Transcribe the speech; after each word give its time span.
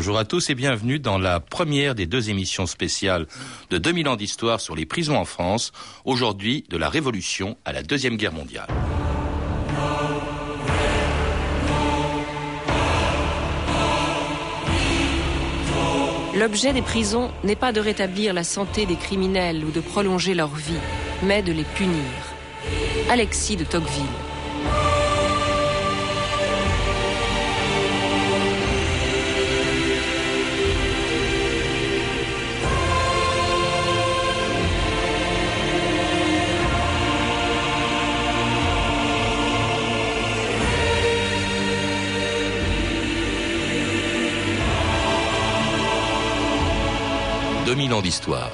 Bonjour 0.00 0.16
à 0.16 0.24
tous 0.24 0.48
et 0.48 0.54
bienvenue 0.54 0.98
dans 0.98 1.18
la 1.18 1.40
première 1.40 1.94
des 1.94 2.06
deux 2.06 2.30
émissions 2.30 2.64
spéciales 2.64 3.26
de 3.68 3.76
2000 3.76 4.08
ans 4.08 4.16
d'histoire 4.16 4.58
sur 4.58 4.74
les 4.74 4.86
prisons 4.86 5.18
en 5.18 5.26
France, 5.26 5.72
aujourd'hui 6.06 6.64
de 6.70 6.78
la 6.78 6.88
Révolution 6.88 7.58
à 7.66 7.74
la 7.74 7.82
Deuxième 7.82 8.16
Guerre 8.16 8.32
mondiale. 8.32 8.66
L'objet 16.34 16.72
des 16.72 16.80
prisons 16.80 17.30
n'est 17.44 17.54
pas 17.54 17.72
de 17.72 17.80
rétablir 17.82 18.32
la 18.32 18.42
santé 18.42 18.86
des 18.86 18.96
criminels 18.96 19.62
ou 19.66 19.70
de 19.70 19.80
prolonger 19.80 20.32
leur 20.32 20.54
vie, 20.54 20.80
mais 21.22 21.42
de 21.42 21.52
les 21.52 21.64
punir. 21.64 22.00
Alexis 23.10 23.56
de 23.56 23.64
Tocqueville. 23.64 24.29
2000 47.70 47.94
ans 47.94 48.02
d'histoire. 48.02 48.50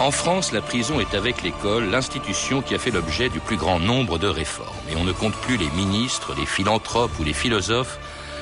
En 0.00 0.10
France, 0.10 0.52
la 0.52 0.62
prison 0.62 0.98
est 0.98 1.12
avec 1.14 1.42
l'école 1.42 1.90
l'institution 1.90 2.62
qui 2.62 2.74
a 2.74 2.78
fait 2.78 2.90
l'objet 2.90 3.28
du 3.28 3.38
plus 3.38 3.58
grand 3.58 3.80
nombre 3.80 4.18
de 4.18 4.28
réformes. 4.28 4.74
Et 4.90 4.96
on 4.96 5.04
ne 5.04 5.12
compte 5.12 5.34
plus 5.34 5.58
les 5.58 5.68
ministres, 5.72 6.34
les 6.38 6.46
philanthropes 6.46 7.18
ou 7.20 7.22
les 7.22 7.34
philosophes 7.34 7.98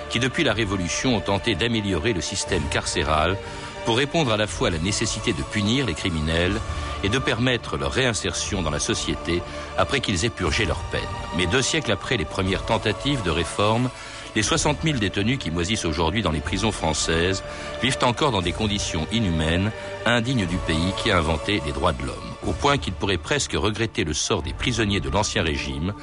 qui, 0.08 0.20
depuis 0.20 0.45
la 0.45 0.53
Révolution, 0.53 1.17
ont 1.17 1.20
tenté 1.20 1.56
d'améliorer 1.56 2.12
le 2.12 2.20
système 2.20 2.62
carcéral 2.70 3.36
pour 3.84 3.97
répondre 3.97 4.30
à 4.30 4.36
la 4.36 4.47
fois 4.47 4.69
à 4.69 4.70
la 4.70 4.78
nécessité 4.78 5.33
de 5.33 5.42
punir 5.42 5.86
les 5.86 5.95
criminels 5.95 6.61
et 7.07 7.09
de 7.09 7.21
permettre 7.21 7.77
leur 7.77 7.93
réinsertion 7.93 8.62
dans 8.62 8.71
la 8.71 8.81
société 8.81 9.41
après 9.79 10.01
qu'ils 10.01 10.25
aient 10.25 10.29
purgé 10.29 10.65
leur 10.65 10.81
peine. 10.91 11.03
Mais 11.37 11.47
deux 11.47 11.63
siècles 11.63 11.93
après 11.93 12.17
les 12.17 12.25
premières 12.25 12.67
tentatives 12.67 13.23
de 13.23 13.31
réforme, 13.31 13.91
les 14.35 14.43
60 14.43 14.79
000 14.83 14.98
détenus 14.98 15.39
qui 15.39 15.53
moisissent 15.53 15.85
aujourd'hui 15.85 16.21
dans 16.21 16.33
les 16.33 16.41
prisons 16.41 16.73
françaises 16.73 17.45
vivent 17.81 17.98
encore 18.03 18.33
dans 18.33 18.43
des 18.43 18.51
conditions 18.51 19.07
inhumaines, 19.13 19.71
indignes 20.05 20.47
du 20.47 20.57
pays 20.57 20.93
qui 21.01 21.13
a 21.13 21.19
inventé 21.19 21.63
les 21.65 21.71
droits 21.71 21.93
de 21.93 22.03
l'homme, 22.03 22.35
au 22.45 22.53
point 22.53 22.77
qu'ils 22.77 22.93
pourraient 22.93 23.19
presque 23.19 23.53
regretter 23.55 24.03
le 24.03 24.13
sort 24.13 24.43
des 24.43 24.53
prisonniers 24.53 25.01
de 25.01 25.09
l'Ancien 25.09 25.45
Régime, 25.45 25.95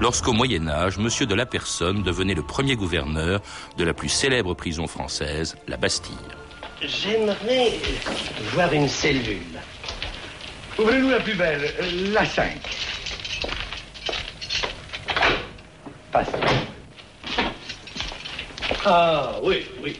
lorsqu'au 0.00 0.32
Moyen 0.32 0.68
Âge, 0.68 0.96
M. 0.98 1.26
de 1.26 1.34
la 1.34 1.44
Personne 1.44 2.04
devenait 2.04 2.34
le 2.34 2.42
premier 2.42 2.76
gouverneur 2.76 3.40
de 3.76 3.84
la 3.84 3.94
plus 3.94 4.08
célèbre 4.08 4.54
prison 4.54 4.86
française, 4.86 5.56
la 5.66 5.76
Bastille. 5.76 6.14
J'aimerais 6.80 7.78
voir 8.54 8.72
une 8.72 8.88
cellule. 8.88 9.60
Ouvrez-nous 10.78 11.10
la 11.10 11.20
plus 11.20 11.34
belle, 11.34 11.70
la 12.12 12.24
5. 12.24 12.52
Passe. 16.10 16.28
Ah, 18.84 19.34
oui, 19.42 19.66
oui. 19.82 19.96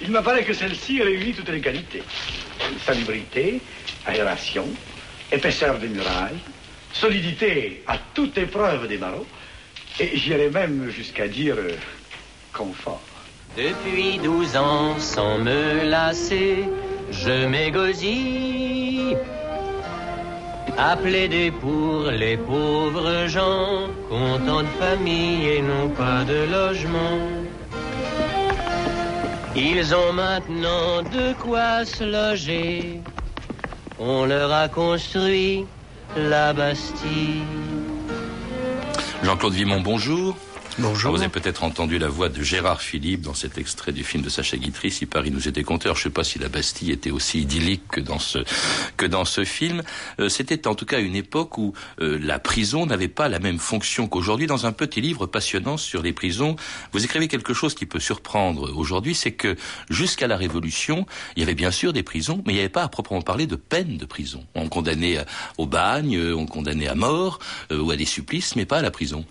Il 0.00 0.10
m'apparaît 0.10 0.44
que 0.44 0.52
celle-ci 0.52 1.02
réunit 1.02 1.32
toutes 1.34 1.48
les 1.48 1.60
qualités. 1.60 2.02
Salubrité, 2.84 3.60
aération, 4.06 4.66
épaisseur 5.32 5.78
des 5.78 5.88
murailles, 5.88 6.38
solidité 6.92 7.82
à 7.86 7.98
toute 8.14 8.38
épreuve 8.38 8.86
des 8.88 8.98
barreaux, 8.98 9.26
et 9.98 10.16
j'irais 10.16 10.50
même 10.50 10.90
jusqu'à 10.90 11.26
dire 11.28 11.56
euh, 11.58 11.72
confort. 12.52 13.02
Depuis 13.56 14.18
douze 14.18 14.56
ans, 14.56 14.98
sans 14.98 15.38
me 15.38 15.84
lasser, 15.84 16.64
je 17.10 17.46
m'égosille 17.46 18.47
à 20.78 20.96
plaider 20.96 21.50
pour 21.50 22.04
les 22.10 22.36
pauvres 22.36 23.26
gens, 23.26 23.88
contents 24.08 24.62
de 24.62 24.74
famille 24.80 25.48
et 25.48 25.60
non 25.60 25.88
pas 25.88 26.22
de 26.24 26.46
logement. 26.50 27.18
Ils 29.56 29.92
ont 29.92 30.12
maintenant 30.12 31.02
de 31.02 31.32
quoi 31.42 31.84
se 31.84 32.04
loger. 32.04 33.00
On 33.98 34.24
leur 34.24 34.52
a 34.52 34.68
construit 34.68 35.66
la 36.16 36.52
Bastille. 36.52 37.42
Jean-Claude 39.24 39.54
Vimon, 39.54 39.80
bonjour. 39.80 40.36
Bonjour. 40.80 41.10
vous 41.10 41.22
avez 41.22 41.28
peut-être 41.28 41.64
entendu 41.64 41.98
la 41.98 42.06
voix 42.06 42.28
de 42.28 42.40
Gérard 42.40 42.80
Philippe 42.80 43.22
dans 43.22 43.34
cet 43.34 43.58
extrait 43.58 43.90
du 43.90 44.04
film 44.04 44.22
de 44.22 44.28
Sacha 44.28 44.56
Guitry, 44.56 44.92
Si 44.92 45.06
Paris 45.06 45.32
nous 45.32 45.48
était 45.48 45.64
conteur. 45.64 45.96
Je 45.96 46.02
ne 46.02 46.04
sais 46.04 46.10
pas 46.10 46.22
si 46.22 46.38
la 46.38 46.48
Bastille 46.48 46.92
était 46.92 47.10
aussi 47.10 47.40
idyllique 47.40 47.82
que 47.90 48.00
dans 48.00 48.20
ce, 48.20 48.38
que 48.96 49.04
dans 49.04 49.24
ce 49.24 49.44
film. 49.44 49.82
Euh, 50.20 50.28
C'était 50.28 50.68
en 50.68 50.76
tout 50.76 50.86
cas 50.86 51.00
une 51.00 51.16
époque 51.16 51.58
où 51.58 51.72
euh, 52.00 52.16
la 52.22 52.38
prison 52.38 52.86
n'avait 52.86 53.08
pas 53.08 53.28
la 53.28 53.40
même 53.40 53.58
fonction 53.58 54.06
qu'aujourd'hui. 54.06 54.46
Dans 54.46 54.66
un 54.66 54.72
petit 54.72 55.00
livre 55.00 55.26
passionnant 55.26 55.78
sur 55.78 56.00
les 56.00 56.12
prisons, 56.12 56.54
vous 56.92 57.04
écrivez 57.04 57.26
quelque 57.26 57.54
chose 57.54 57.74
qui 57.74 57.84
peut 57.86 57.98
surprendre 57.98 58.72
aujourd'hui, 58.76 59.16
c'est 59.16 59.32
que 59.32 59.56
jusqu'à 59.90 60.28
la 60.28 60.36
Révolution, 60.36 61.06
il 61.34 61.40
y 61.40 61.42
avait 61.42 61.56
bien 61.56 61.72
sûr 61.72 61.92
des 61.92 62.04
prisons, 62.04 62.40
mais 62.46 62.52
il 62.52 62.56
n'y 62.56 62.60
avait 62.60 62.68
pas 62.68 62.84
à 62.84 62.88
proprement 62.88 63.22
parler 63.22 63.48
de 63.48 63.56
peine 63.56 63.96
de 63.96 64.04
prison. 64.04 64.44
On 64.54 64.68
condamnait 64.68 65.18
au 65.56 65.66
bagne, 65.66 66.32
on 66.34 66.46
condamnait 66.46 66.88
à 66.88 66.94
mort 66.94 67.40
euh, 67.72 67.80
ou 67.80 67.90
à 67.90 67.96
des 67.96 68.04
supplices, 68.04 68.54
mais 68.54 68.64
pas 68.64 68.78
à 68.78 68.82
la 68.82 68.92
prison. 68.92 69.24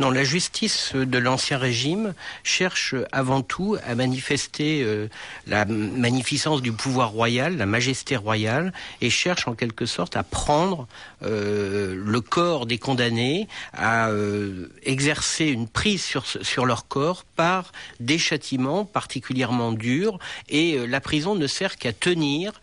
Non, 0.00 0.10
la 0.10 0.24
justice 0.24 0.92
de 0.94 1.18
l'Ancien 1.18 1.56
Régime 1.56 2.14
cherche 2.42 2.96
avant 3.12 3.42
tout 3.42 3.76
à 3.86 3.94
manifester 3.94 4.82
euh, 4.82 5.08
la 5.46 5.64
magnificence 5.66 6.62
du 6.62 6.72
pouvoir 6.72 7.10
royal, 7.10 7.56
la 7.56 7.66
majesté 7.66 8.16
royale, 8.16 8.72
et 9.00 9.08
cherche 9.08 9.46
en 9.46 9.54
quelque 9.54 9.86
sorte 9.86 10.16
à 10.16 10.24
prendre 10.24 10.88
euh, 11.22 11.94
le 11.96 12.20
corps 12.20 12.66
des 12.66 12.78
condamnés, 12.78 13.46
à 13.72 14.08
euh, 14.08 14.68
exercer 14.82 15.46
une 15.46 15.68
prise 15.68 16.02
sur, 16.02 16.26
sur 16.26 16.66
leur 16.66 16.88
corps 16.88 17.22
par 17.36 17.70
des 18.00 18.18
châtiments 18.18 18.84
particulièrement 18.84 19.70
durs, 19.70 20.18
et 20.48 20.86
la 20.88 21.00
prison 21.00 21.36
ne 21.36 21.46
sert 21.46 21.76
qu'à 21.76 21.92
tenir 21.92 22.60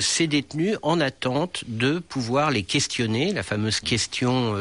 ces 0.00 0.26
détenus 0.26 0.76
en 0.82 1.00
attente 1.00 1.64
de 1.66 1.98
pouvoir 1.98 2.50
les 2.50 2.62
questionner, 2.62 3.32
la 3.32 3.42
fameuse 3.42 3.80
question 3.80 4.54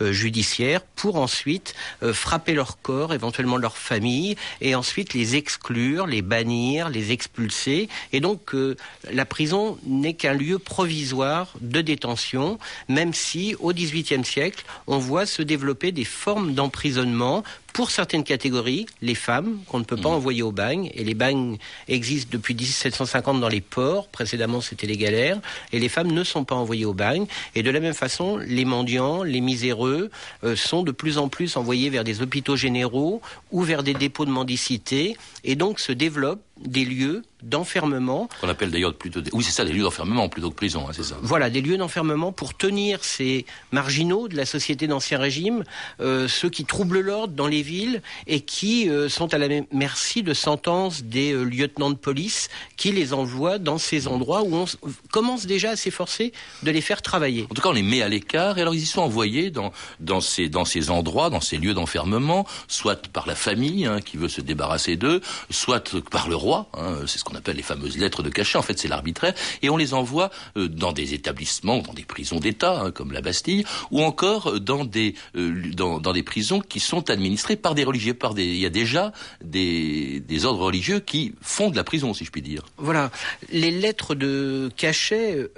judiciaire, 0.00 0.82
pour 0.82 1.16
ensuite 1.26 1.74
euh, 2.04 2.14
frapper 2.14 2.54
leur 2.54 2.80
corps, 2.80 3.12
éventuellement 3.12 3.56
leur 3.56 3.76
famille, 3.76 4.36
et 4.60 4.76
ensuite 4.76 5.12
les 5.12 5.34
exclure, 5.34 6.06
les 6.06 6.22
bannir, 6.22 6.88
les 6.88 7.10
expulser. 7.10 7.88
Et 8.12 8.20
donc 8.20 8.54
euh, 8.54 8.76
la 9.12 9.24
prison 9.24 9.76
n'est 9.84 10.14
qu'un 10.14 10.34
lieu 10.34 10.60
provisoire 10.60 11.52
de 11.60 11.80
détention, 11.80 12.60
même 12.88 13.12
si 13.12 13.56
au 13.58 13.72
XVIIIe 13.72 14.24
siècle, 14.24 14.64
on 14.86 14.98
voit 14.98 15.26
se 15.26 15.42
développer 15.42 15.90
des 15.90 16.04
formes 16.04 16.54
d'emprisonnement 16.54 17.42
pour 17.72 17.90
certaines 17.90 18.24
catégories, 18.24 18.86
les 19.02 19.14
femmes 19.14 19.58
qu'on 19.68 19.78
ne 19.78 19.84
peut 19.84 19.96
pas 19.96 20.08
mmh. 20.08 20.14
envoyer 20.14 20.42
au 20.42 20.52
bagne, 20.52 20.90
et 20.94 21.04
les 21.04 21.14
bagnes 21.14 21.58
existent 21.88 22.30
depuis 22.32 22.54
1750 22.54 23.40
dans 23.40 23.48
les 23.48 23.60
ports, 23.60 24.08
précédemment 24.08 24.60
c'était 24.60 24.86
les 24.86 24.96
galères, 24.96 25.40
et 25.72 25.78
les 25.78 25.88
femmes 25.88 26.10
ne 26.10 26.24
sont 26.24 26.44
pas 26.44 26.54
envoyées 26.54 26.86
au 26.86 26.94
bagne, 26.94 27.26
et 27.54 27.62
de 27.62 27.70
la 27.70 27.80
même 27.80 27.94
façon, 27.94 28.38
les 28.38 28.64
mendiants, 28.64 29.22
les 29.22 29.40
miséreux 29.40 30.10
euh, 30.44 30.56
sont 30.56 30.82
de 30.82 30.92
plus 30.92 31.18
en 31.18 31.28
plus 31.28 31.56
envoyés 31.56 31.90
vers 31.90 32.04
des 32.04 32.22
hôpitaux 32.22 32.56
généraux 32.56 33.20
ou 33.50 33.62
vers 33.62 33.82
des 33.82 33.94
dépôts 33.94 34.24
de 34.24 34.30
mendicité, 34.30 35.16
et 35.44 35.54
donc 35.54 35.80
se 35.80 35.92
développent 35.92 36.42
des 36.60 36.84
lieux 36.84 37.22
d'enfermement. 37.42 38.28
Qu'on 38.40 38.48
appelle 38.48 38.70
d'ailleurs 38.70 38.94
plutôt 38.94 39.20
des... 39.20 39.30
Oui, 39.32 39.44
c'est 39.44 39.52
ça, 39.52 39.64
des 39.64 39.72
lieux 39.72 39.82
d'enfermement 39.82 40.28
plutôt 40.28 40.50
que 40.50 40.56
prison, 40.56 40.86
hein, 40.88 40.92
c'est 40.92 41.04
ça. 41.04 41.16
Voilà, 41.22 41.50
des 41.50 41.60
lieux 41.60 41.76
d'enfermement 41.76 42.32
pour 42.32 42.56
tenir 42.56 43.04
ces 43.04 43.44
marginaux 43.72 44.26
de 44.28 44.36
la 44.36 44.46
société 44.46 44.86
d'Ancien 44.86 45.18
Régime, 45.18 45.64
euh, 46.00 46.28
ceux 46.28 46.48
qui 46.48 46.64
troublent 46.64 47.00
l'ordre 47.00 47.34
dans 47.34 47.46
les 47.46 47.62
villes 47.62 48.02
et 48.26 48.40
qui 48.40 48.88
euh, 48.88 49.08
sont 49.08 49.32
à 49.34 49.38
la 49.38 49.48
merci 49.70 50.22
de 50.22 50.34
sentences 50.34 51.02
des 51.02 51.32
euh, 51.32 51.44
lieutenants 51.44 51.90
de 51.90 51.96
police 51.96 52.48
qui 52.76 52.90
les 52.90 53.12
envoient 53.12 53.58
dans 53.58 53.78
ces 53.78 54.08
endroits 54.08 54.42
où 54.42 54.56
on 54.56 54.66
commence 55.12 55.46
déjà 55.46 55.70
à 55.70 55.76
s'efforcer 55.76 56.32
de 56.62 56.70
les 56.70 56.80
faire 56.80 57.02
travailler. 57.02 57.46
En 57.50 57.54
tout 57.54 57.62
cas, 57.62 57.68
on 57.68 57.72
les 57.72 57.82
met 57.82 58.02
à 58.02 58.08
l'écart 58.08 58.58
et 58.58 58.62
alors 58.62 58.74
ils 58.74 58.82
y 58.82 58.86
sont 58.86 59.02
envoyés 59.02 59.50
dans, 59.50 59.72
dans, 60.00 60.20
ces, 60.20 60.48
dans 60.48 60.64
ces 60.64 60.90
endroits, 60.90 61.30
dans 61.30 61.40
ces 61.40 61.58
lieux 61.58 61.74
d'enfermement, 61.74 62.46
soit 62.66 63.06
par 63.08 63.26
la 63.26 63.34
famille 63.34 63.86
hein, 63.86 64.00
qui 64.00 64.16
veut 64.16 64.28
se 64.28 64.40
débarrasser 64.40 64.96
d'eux, 64.96 65.20
soit 65.50 65.96
par 66.10 66.28
le 66.28 66.36
hein, 66.54 66.98
c'est 67.06 67.18
ce 67.18 67.24
qu'on 67.24 67.34
appelle 67.34 67.56
les 67.56 67.62
fameuses 67.62 67.98
lettres 67.98 68.22
de 68.22 68.30
cachet, 68.30 68.58
en 68.58 68.62
fait 68.62 68.78
c'est 68.78 68.88
l'arbitraire, 68.88 69.34
et 69.62 69.70
on 69.70 69.76
les 69.76 69.94
envoie 69.94 70.30
euh, 70.56 70.68
dans 70.68 70.92
des 70.92 71.14
établissements, 71.14 71.78
dans 71.78 71.92
des 71.92 72.04
prisons 72.04 72.38
d'État, 72.38 72.80
hein, 72.80 72.90
comme 72.90 73.12
la 73.12 73.20
Bastille, 73.20 73.64
ou 73.90 74.02
encore 74.02 74.48
euh, 74.48 74.60
dans 74.60 74.84
des, 74.84 75.14
euh, 75.36 75.72
dans, 75.72 76.00
des 76.12 76.22
prisons 76.22 76.60
qui 76.60 76.80
sont 76.80 77.10
administrées 77.10 77.56
par 77.56 77.74
des 77.74 77.84
religieux, 77.84 78.14
par 78.14 78.34
des, 78.34 78.44
il 78.44 78.58
y 78.58 78.66
a 78.66 78.70
déjà 78.70 79.12
des, 79.42 80.20
des 80.20 80.44
ordres 80.44 80.64
religieux 80.64 81.00
qui 81.00 81.34
font 81.40 81.70
de 81.70 81.76
la 81.76 81.84
prison, 81.84 82.14
si 82.14 82.24
je 82.24 82.30
puis 82.30 82.42
dire. 82.42 82.62
Voilà, 82.76 83.10
les 83.50 83.70
lettres 83.70 84.14
de 84.14 84.70
cachet 84.76 85.48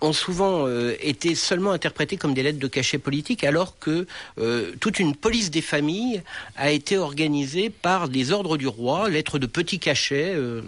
ont 0.00 0.12
souvent 0.12 0.66
euh, 0.66 0.96
été 1.00 1.34
seulement 1.34 1.72
interprétées 1.72 2.16
comme 2.16 2.34
des 2.34 2.42
lettres 2.42 2.58
de 2.58 2.68
cachet 2.68 2.98
politique, 2.98 3.44
alors 3.44 3.78
que 3.78 4.06
euh, 4.38 4.72
toute 4.80 4.98
une 4.98 5.14
police 5.16 5.50
des 5.50 5.62
familles 5.62 6.22
a 6.56 6.70
été 6.70 6.98
organisée 6.98 7.70
par 7.70 8.08
des 8.08 8.32
ordres 8.32 8.56
du 8.56 8.66
roi, 8.66 9.08
lettres 9.08 9.38
de 9.38 9.46
petits 9.46 9.78
cachets, 9.78 10.34
euh, 10.34 10.62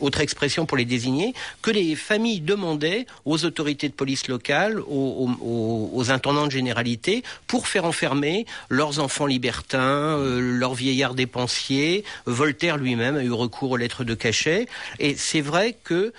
autre 0.00 0.20
expression 0.20 0.66
pour 0.66 0.76
les 0.76 0.84
désigner, 0.84 1.34
que 1.62 1.70
les 1.70 1.96
familles 1.96 2.40
demandaient 2.40 3.06
aux 3.24 3.44
autorités 3.44 3.88
de 3.88 3.94
police 3.94 4.28
locales, 4.28 4.80
aux, 4.80 5.28
aux, 5.40 5.90
aux 5.92 6.10
intendants 6.10 6.46
de 6.46 6.52
généralité, 6.52 7.22
pour 7.46 7.68
faire 7.68 7.84
enfermer 7.84 8.46
leurs 8.68 8.98
enfants 8.98 9.26
libertins, 9.26 10.18
leurs 10.18 10.74
vieillards 10.74 11.14
dépensiers. 11.14 12.04
Voltaire 12.26 12.76
lui-même 12.76 13.16
a 13.16 13.22
eu 13.22 13.32
recours 13.32 13.72
aux 13.72 13.76
lettres 13.76 14.04
de 14.04 14.14
cachet. 14.14 14.66
Et 14.98 15.14
c'est 15.16 15.40
vrai 15.40 15.76
que 15.84 16.12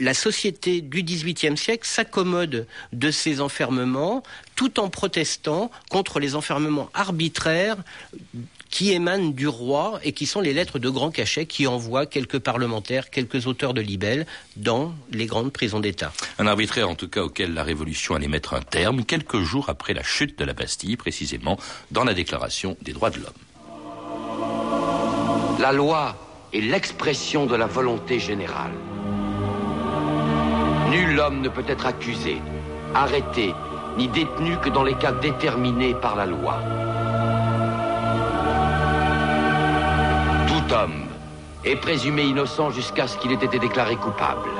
la 0.00 0.14
société 0.14 0.80
du 0.80 1.02
XVIIIe 1.02 1.56
siècle 1.56 1.86
s'accommode 1.86 2.66
de 2.92 3.10
ces 3.10 3.40
enfermements 3.40 4.22
tout 4.56 4.80
en 4.80 4.88
protestant 4.88 5.70
contre 5.90 6.18
les 6.18 6.34
enfermements 6.34 6.90
arbitraires 6.94 7.76
qui 8.70 8.92
émanent 8.92 9.30
du 9.30 9.48
roi 9.48 10.00
et 10.04 10.12
qui 10.12 10.26
sont 10.26 10.40
les 10.40 10.54
lettres 10.54 10.78
de 10.78 10.88
grand 10.88 11.10
cachet 11.10 11.44
qui 11.44 11.66
envoient 11.66 12.06
quelques 12.06 12.38
parlementaires, 12.38 13.10
quelques 13.10 13.46
auteurs 13.46 13.74
de 13.74 13.80
libelles 13.80 14.26
dans 14.56 14.94
les 15.10 15.26
grandes 15.26 15.52
prisons 15.52 15.80
d'État. 15.80 16.12
Un 16.38 16.46
arbitraire 16.46 16.88
en 16.88 16.94
tout 16.94 17.08
cas 17.08 17.22
auquel 17.22 17.52
la 17.52 17.64
Révolution 17.64 18.14
allait 18.14 18.28
mettre 18.28 18.54
un 18.54 18.62
terme 18.62 19.04
quelques 19.04 19.40
jours 19.40 19.68
après 19.68 19.92
la 19.92 20.02
chute 20.02 20.38
de 20.38 20.44
la 20.44 20.54
Bastille, 20.54 20.96
précisément 20.96 21.58
dans 21.90 22.04
la 22.04 22.14
Déclaration 22.14 22.76
des 22.80 22.92
droits 22.92 23.10
de 23.10 23.18
l'homme. 23.18 23.32
La 25.60 25.72
loi 25.72 26.16
est 26.54 26.60
l'expression 26.60 27.46
de 27.46 27.56
la 27.56 27.66
volonté 27.66 28.18
générale. 28.18 28.72
Nul 30.90 31.20
homme 31.20 31.40
ne 31.40 31.48
peut 31.48 31.64
être 31.68 31.86
accusé, 31.86 32.42
arrêté, 32.96 33.54
ni 33.96 34.08
détenu 34.08 34.56
que 34.56 34.68
dans 34.68 34.82
les 34.82 34.94
cas 34.94 35.12
déterminés 35.12 35.94
par 35.94 36.16
la 36.16 36.26
loi. 36.26 36.58
Tout 40.48 40.74
homme 40.74 41.04
est 41.64 41.76
présumé 41.76 42.22
innocent 42.22 42.70
jusqu'à 42.70 43.06
ce 43.06 43.16
qu'il 43.18 43.30
ait 43.30 43.34
été 43.34 43.60
déclaré 43.60 43.94
coupable. 43.94 44.50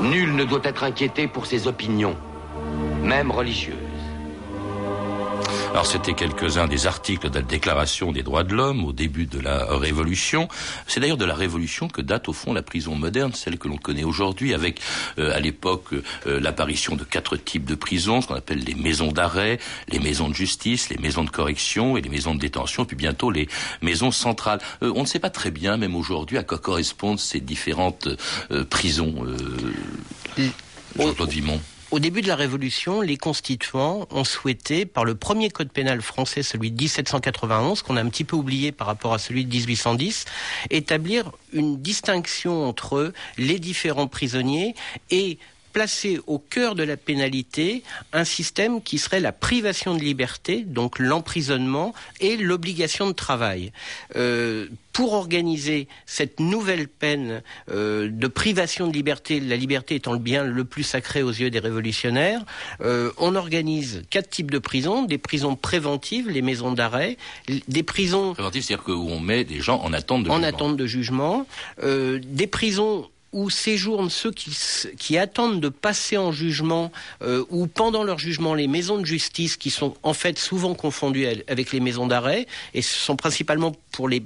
Nul 0.00 0.36
ne 0.36 0.44
doit 0.44 0.60
être 0.62 0.84
inquiété 0.84 1.26
pour 1.26 1.46
ses 1.46 1.66
opinions, 1.66 2.14
même 3.02 3.32
religieuses. 3.32 3.87
Alors 5.70 5.86
c'était 5.86 6.14
quelques-uns 6.14 6.66
des 6.66 6.86
articles 6.86 7.28
de 7.28 7.34
la 7.34 7.42
Déclaration 7.42 8.10
des 8.10 8.22
droits 8.22 8.42
de 8.42 8.54
l'homme 8.54 8.84
au 8.84 8.92
début 8.92 9.26
de 9.26 9.38
la 9.38 9.64
Révolution. 9.76 10.48
C'est 10.86 10.98
d'ailleurs 10.98 11.18
de 11.18 11.24
la 11.24 11.34
Révolution 11.34 11.88
que 11.88 12.00
date 12.00 12.28
au 12.28 12.32
fond 12.32 12.52
la 12.52 12.62
prison 12.62 12.94
moderne, 12.94 13.32
celle 13.34 13.58
que 13.58 13.68
l'on 13.68 13.76
connaît 13.76 14.02
aujourd'hui, 14.02 14.54
avec 14.54 14.80
euh, 15.18 15.34
à 15.34 15.40
l'époque 15.40 15.92
euh, 16.26 16.40
l'apparition 16.40 16.96
de 16.96 17.04
quatre 17.04 17.36
types 17.36 17.64
de 17.64 17.74
prisons, 17.74 18.22
ce 18.22 18.28
qu'on 18.28 18.34
appelle 18.34 18.64
les 18.64 18.74
maisons 18.74 19.12
d'arrêt, 19.12 19.58
les 19.88 19.98
maisons 19.98 20.28
de 20.28 20.34
justice, 20.34 20.88
les 20.88 20.98
maisons 20.98 21.24
de 21.24 21.30
correction 21.30 21.96
et 21.96 22.00
les 22.00 22.10
maisons 22.10 22.34
de 22.34 22.40
détention, 22.40 22.84
puis 22.84 22.96
bientôt 22.96 23.30
les 23.30 23.48
maisons 23.82 24.10
centrales. 24.10 24.60
Euh, 24.82 24.92
on 24.96 25.02
ne 25.02 25.06
sait 25.06 25.20
pas 25.20 25.30
très 25.30 25.50
bien, 25.50 25.76
même 25.76 25.94
aujourd'hui, 25.94 26.38
à 26.38 26.42
quoi 26.42 26.58
correspondent 26.58 27.20
ces 27.20 27.40
différentes 27.40 28.08
prisons. 28.70 29.14
Jean-Claude 30.96 31.30
Vimont. 31.30 31.60
Au 31.90 32.00
début 32.00 32.20
de 32.20 32.28
la 32.28 32.36
Révolution, 32.36 33.00
les 33.00 33.16
constituants 33.16 34.06
ont 34.10 34.24
souhaité, 34.24 34.84
par 34.84 35.06
le 35.06 35.14
premier 35.14 35.48
code 35.48 35.72
pénal 35.72 36.02
français, 36.02 36.42
celui 36.42 36.70
de 36.70 36.76
1791, 36.76 37.80
qu'on 37.80 37.96
a 37.96 38.02
un 38.02 38.08
petit 38.10 38.24
peu 38.24 38.36
oublié 38.36 38.72
par 38.72 38.86
rapport 38.86 39.14
à 39.14 39.18
celui 39.18 39.46
de 39.46 39.50
1810, 39.50 40.26
établir 40.68 41.32
une 41.54 41.80
distinction 41.80 42.68
entre 42.68 43.14
les 43.38 43.58
différents 43.58 44.06
prisonniers 44.06 44.74
et 45.10 45.38
placer 45.72 46.20
au 46.26 46.38
cœur 46.38 46.74
de 46.74 46.82
la 46.82 46.96
pénalité 46.96 47.82
un 48.12 48.24
système 48.24 48.82
qui 48.82 48.98
serait 48.98 49.20
la 49.20 49.32
privation 49.32 49.94
de 49.94 50.00
liberté, 50.00 50.64
donc 50.64 50.98
l'emprisonnement 50.98 51.94
et 52.20 52.36
l'obligation 52.36 53.06
de 53.06 53.12
travail. 53.12 53.72
Euh, 54.16 54.66
pour 54.92 55.12
organiser 55.12 55.86
cette 56.06 56.40
nouvelle 56.40 56.88
peine 56.88 57.42
euh, 57.70 58.08
de 58.10 58.26
privation 58.26 58.88
de 58.88 58.92
liberté, 58.92 59.38
la 59.38 59.54
liberté 59.54 59.94
étant 59.94 60.12
le 60.12 60.18
bien 60.18 60.42
le 60.42 60.64
plus 60.64 60.82
sacré 60.82 61.22
aux 61.22 61.30
yeux 61.30 61.50
des 61.50 61.60
révolutionnaires, 61.60 62.44
euh, 62.80 63.12
on 63.18 63.36
organise 63.36 64.02
quatre 64.10 64.28
types 64.28 64.50
de 64.50 64.58
prisons 64.58 65.04
des 65.04 65.18
prisons 65.18 65.54
préventives, 65.54 66.28
les 66.28 66.42
maisons 66.42 66.72
d'arrêt, 66.72 67.16
des 67.68 67.82
prisons 67.84 68.34
préventives, 68.34 68.62
c'est-à-dire 68.62 68.88
où 68.88 69.10
on 69.10 69.20
met 69.20 69.44
des 69.44 69.60
gens 69.60 69.80
en 69.82 69.92
attente 69.92 70.24
de 70.24 70.30
en 70.30 70.34
jugement. 70.34 70.48
attente 70.48 70.76
de 70.76 70.86
jugement, 70.86 71.46
des 71.80 72.46
prisons 72.48 73.08
où 73.32 73.50
séjournent 73.50 74.10
ceux 74.10 74.30
qui, 74.30 75.18
attendent 75.18 75.60
de 75.60 75.68
passer 75.68 76.16
en 76.16 76.32
jugement 76.32 76.92
euh, 77.22 77.44
ou 77.50 77.66
pendant 77.66 78.04
leur 78.04 78.18
jugement 78.18 78.54
les 78.54 78.68
maisons 78.68 78.98
de 78.98 79.04
justice 79.04 79.56
qui 79.56 79.70
sont 79.70 79.94
en 80.02 80.14
fait 80.14 80.38
souvent 80.38 80.74
confondues 80.74 81.26
avec 81.48 81.72
les 81.72 81.80
maisons 81.80 82.06
d'arrêt 82.06 82.46
et 82.74 82.82
ce 82.82 82.98
sont 82.98 83.16
principalement 83.16 83.72
pour 83.92 84.08
les, 84.08 84.22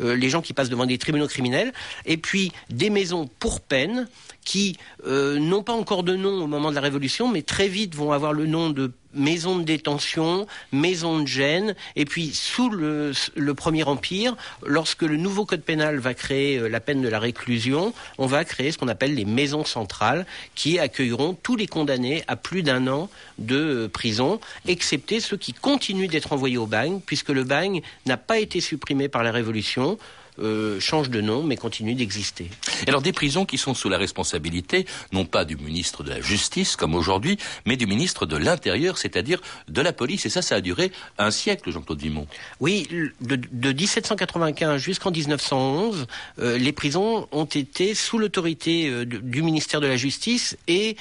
euh, 0.00 0.16
les 0.16 0.28
gens 0.30 0.40
qui 0.40 0.52
passent 0.52 0.70
devant 0.70 0.86
des 0.86 0.98
tribunaux 0.98 1.28
criminels 1.28 1.72
et 2.06 2.16
puis 2.16 2.52
des 2.70 2.90
maisons 2.90 3.28
pour 3.38 3.60
peine 3.60 4.08
qui 4.44 4.76
euh, 5.06 5.38
n'ont 5.38 5.62
pas 5.62 5.72
encore 5.72 6.02
de 6.02 6.16
nom 6.16 6.44
au 6.44 6.46
moment 6.46 6.70
de 6.70 6.74
la 6.74 6.80
Révolution, 6.80 7.28
mais 7.28 7.42
très 7.42 7.68
vite 7.68 7.94
vont 7.94 8.12
avoir 8.12 8.32
le 8.32 8.46
nom 8.46 8.70
de 8.70 8.92
maison 9.14 9.58
de 9.58 9.64
détention, 9.64 10.46
maison 10.72 11.20
de 11.20 11.26
gêne, 11.26 11.74
et 11.96 12.04
puis 12.04 12.32
sous 12.32 12.70
le, 12.70 13.12
Premier 13.54 13.82
Empire, 13.84 14.36
lorsque 14.64 15.02
le 15.02 15.16
nouveau 15.16 15.44
code 15.44 15.62
pénal 15.62 15.98
va 15.98 16.14
créer 16.14 16.58
euh, 16.58 16.68
la 16.68 16.80
peine 16.80 17.02
de 17.02 17.08
la 17.08 17.18
réclusion, 17.18 17.92
on 18.18 18.26
va 18.26 18.44
créer 18.44 18.72
ce 18.72 18.78
qu'on 18.78 18.88
appelle 18.88 19.14
les 19.14 19.24
maisons 19.24 19.64
centrales, 19.64 20.26
qui 20.54 20.78
accueilleront 20.78 21.36
tous 21.42 21.56
les 21.56 21.66
condamnés 21.66 22.22
à 22.28 22.36
plus 22.36 22.62
d'un 22.62 22.86
an 22.86 23.10
de 23.38 23.56
euh, 23.56 23.88
prison, 23.88 24.40
excepté 24.66 25.20
ceux 25.20 25.36
qui 25.36 25.52
continuent 25.52 26.08
d'être 26.08 26.32
envoyés 26.32 26.58
au 26.58 26.66
bagne, 26.66 27.00
puisque 27.04 27.30
le 27.30 27.44
bagne 27.44 27.82
n'a 28.06 28.16
pas 28.16 28.38
été 28.38 28.60
supprimé 28.60 29.08
par 29.08 29.22
la 29.22 29.32
Révolution. 29.32 29.98
Euh, 30.38 30.78
change 30.80 31.10
de 31.10 31.20
nom 31.20 31.42
mais 31.42 31.56
continue 31.56 31.94
d'exister. 31.94 32.50
Alors 32.86 33.02
des 33.02 33.12
prisons 33.12 33.44
qui 33.44 33.58
sont 33.58 33.74
sous 33.74 33.88
la 33.88 33.98
responsabilité 33.98 34.86
non 35.12 35.24
pas 35.24 35.44
du 35.44 35.56
ministre 35.56 36.04
de 36.04 36.10
la 36.10 36.20
Justice 36.20 36.76
comme 36.76 36.94
aujourd'hui, 36.94 37.36
mais 37.66 37.76
du 37.76 37.86
ministre 37.86 38.26
de 38.26 38.36
l'Intérieur, 38.36 38.96
c'est-à-dire 38.96 39.40
de 39.68 39.82
la 39.82 39.92
police. 39.92 40.26
Et 40.26 40.30
ça, 40.30 40.40
ça 40.40 40.56
a 40.56 40.60
duré 40.60 40.92
un 41.18 41.30
siècle, 41.30 41.70
Jean-Claude 41.70 42.00
Vimont. 42.00 42.26
Oui, 42.60 42.88
de, 43.20 43.72
1795 43.72 44.80
jusqu'en 44.80 45.10
1911, 45.10 46.06
euh, 46.38 46.58
les 46.58 46.72
prisons 46.72 47.28
ont 47.32 47.44
été 47.44 47.94
sous 47.94 48.18
l'autorité 48.18 48.88
euh, 48.88 49.04
du 49.04 49.42
ministère 49.42 49.80
de 49.80 49.86
la 49.86 49.96
Justice 49.96 50.56
et 50.68 50.96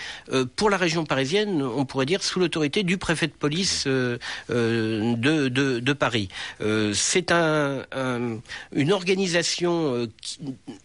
pour 0.55 0.69
la 0.69 0.77
région 0.77 1.05
parisienne, 1.05 1.61
on 1.61 1.85
pourrait 1.85 2.05
dire 2.05 2.23
sous 2.23 2.39
l'autorité 2.39 2.83
du 2.83 2.97
préfet 2.97 3.27
de 3.27 3.33
police 3.33 3.85
de, 3.87 4.19
de, 4.49 5.93
Paris. 5.93 6.29
C'est 6.93 7.31
un, 7.31 7.85
une 8.73 8.91
organisation 8.91 9.18
organisation, 9.19 9.95
euh, 9.95 10.07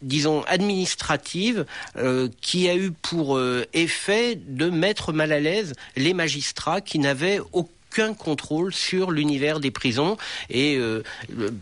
disons, 0.03 0.43
administrative 0.43 1.67
euh, 1.97 2.29
qui 2.41 2.69
a 2.69 2.75
eu 2.75 2.91
pour 2.91 3.37
euh, 3.37 3.65
effet 3.73 4.35
de 4.35 4.71
mettre 4.71 5.13
mal 5.13 5.33
à 5.33 5.41
l'aise 5.41 5.75
les 5.97 6.15
magistrats 6.15 6.81
qui 6.81 6.99
n'avaient 6.99 7.41
aucun 7.53 7.71
aucun 7.95 8.15
contrôle 8.15 8.75
sur 8.75 9.13
l'univers 9.13 9.61
des 9.61 9.71
prisons 9.71 10.17
et 10.51 10.77
euh, 10.77 11.03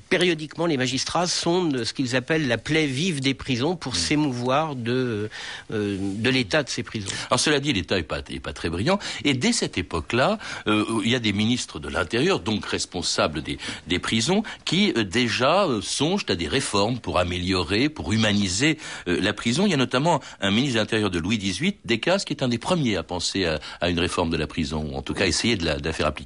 périodiquement 0.08 0.64
les 0.64 0.78
magistrats 0.78 1.26
sondent 1.26 1.84
ce 1.84 1.92
qu'ils 1.92 2.16
appellent 2.16 2.48
la 2.48 2.56
plaie 2.56 2.86
vive 2.86 3.20
des 3.20 3.34
prisons 3.34 3.76
pour 3.76 3.92
mm. 3.92 3.96
s'émouvoir 3.96 4.74
de, 4.74 5.28
euh, 5.72 5.98
de 6.00 6.30
l'état 6.30 6.62
de 6.62 6.70
ces 6.70 6.82
prisons. 6.82 7.10
Alors 7.28 7.38
cela 7.38 7.60
dit, 7.60 7.74
l'État 7.74 7.96
n'est 7.96 8.02
pas, 8.02 8.22
pas 8.22 8.52
très 8.54 8.70
brillant 8.70 8.98
et 9.24 9.34
dès 9.34 9.52
cette 9.52 9.76
époque-là, 9.76 10.38
euh, 10.68 10.84
il 11.04 11.10
y 11.10 11.14
a 11.14 11.18
des 11.18 11.34
ministres 11.34 11.78
de 11.78 11.88
l'Intérieur, 11.88 12.40
donc 12.40 12.64
responsables 12.64 13.42
des, 13.42 13.58
des 13.86 13.98
prisons, 13.98 14.42
qui 14.64 14.94
déjà 14.94 15.66
songent 15.82 16.24
à 16.28 16.34
des 16.34 16.48
réformes 16.48 16.98
pour 16.98 17.18
améliorer, 17.18 17.90
pour 17.90 18.12
humaniser 18.12 18.78
la 19.06 19.32
prison. 19.34 19.66
Il 19.66 19.70
y 19.70 19.74
a 19.74 19.76
notamment 19.76 20.20
un 20.40 20.50
ministre 20.50 20.74
de 20.74 20.80
l'Intérieur 20.80 21.10
de 21.10 21.18
Louis 21.18 21.38
XVIII, 21.38 21.76
Descases, 21.84 22.24
qui 22.24 22.32
est 22.32 22.42
un 22.42 22.48
des 22.48 22.58
premiers 22.58 22.96
à 22.96 23.02
penser 23.02 23.44
à, 23.44 23.60
à 23.80 23.90
une 23.90 24.00
réforme 24.00 24.30
de 24.30 24.36
la 24.36 24.46
prison, 24.46 24.96
en 24.96 25.02
tout 25.02 25.14
cas 25.14 25.26
essayer 25.26 25.56
de 25.56 25.64
la, 25.64 25.76
de 25.76 25.84
la 25.84 25.92
faire 25.92 26.06
appliquer. 26.06 26.21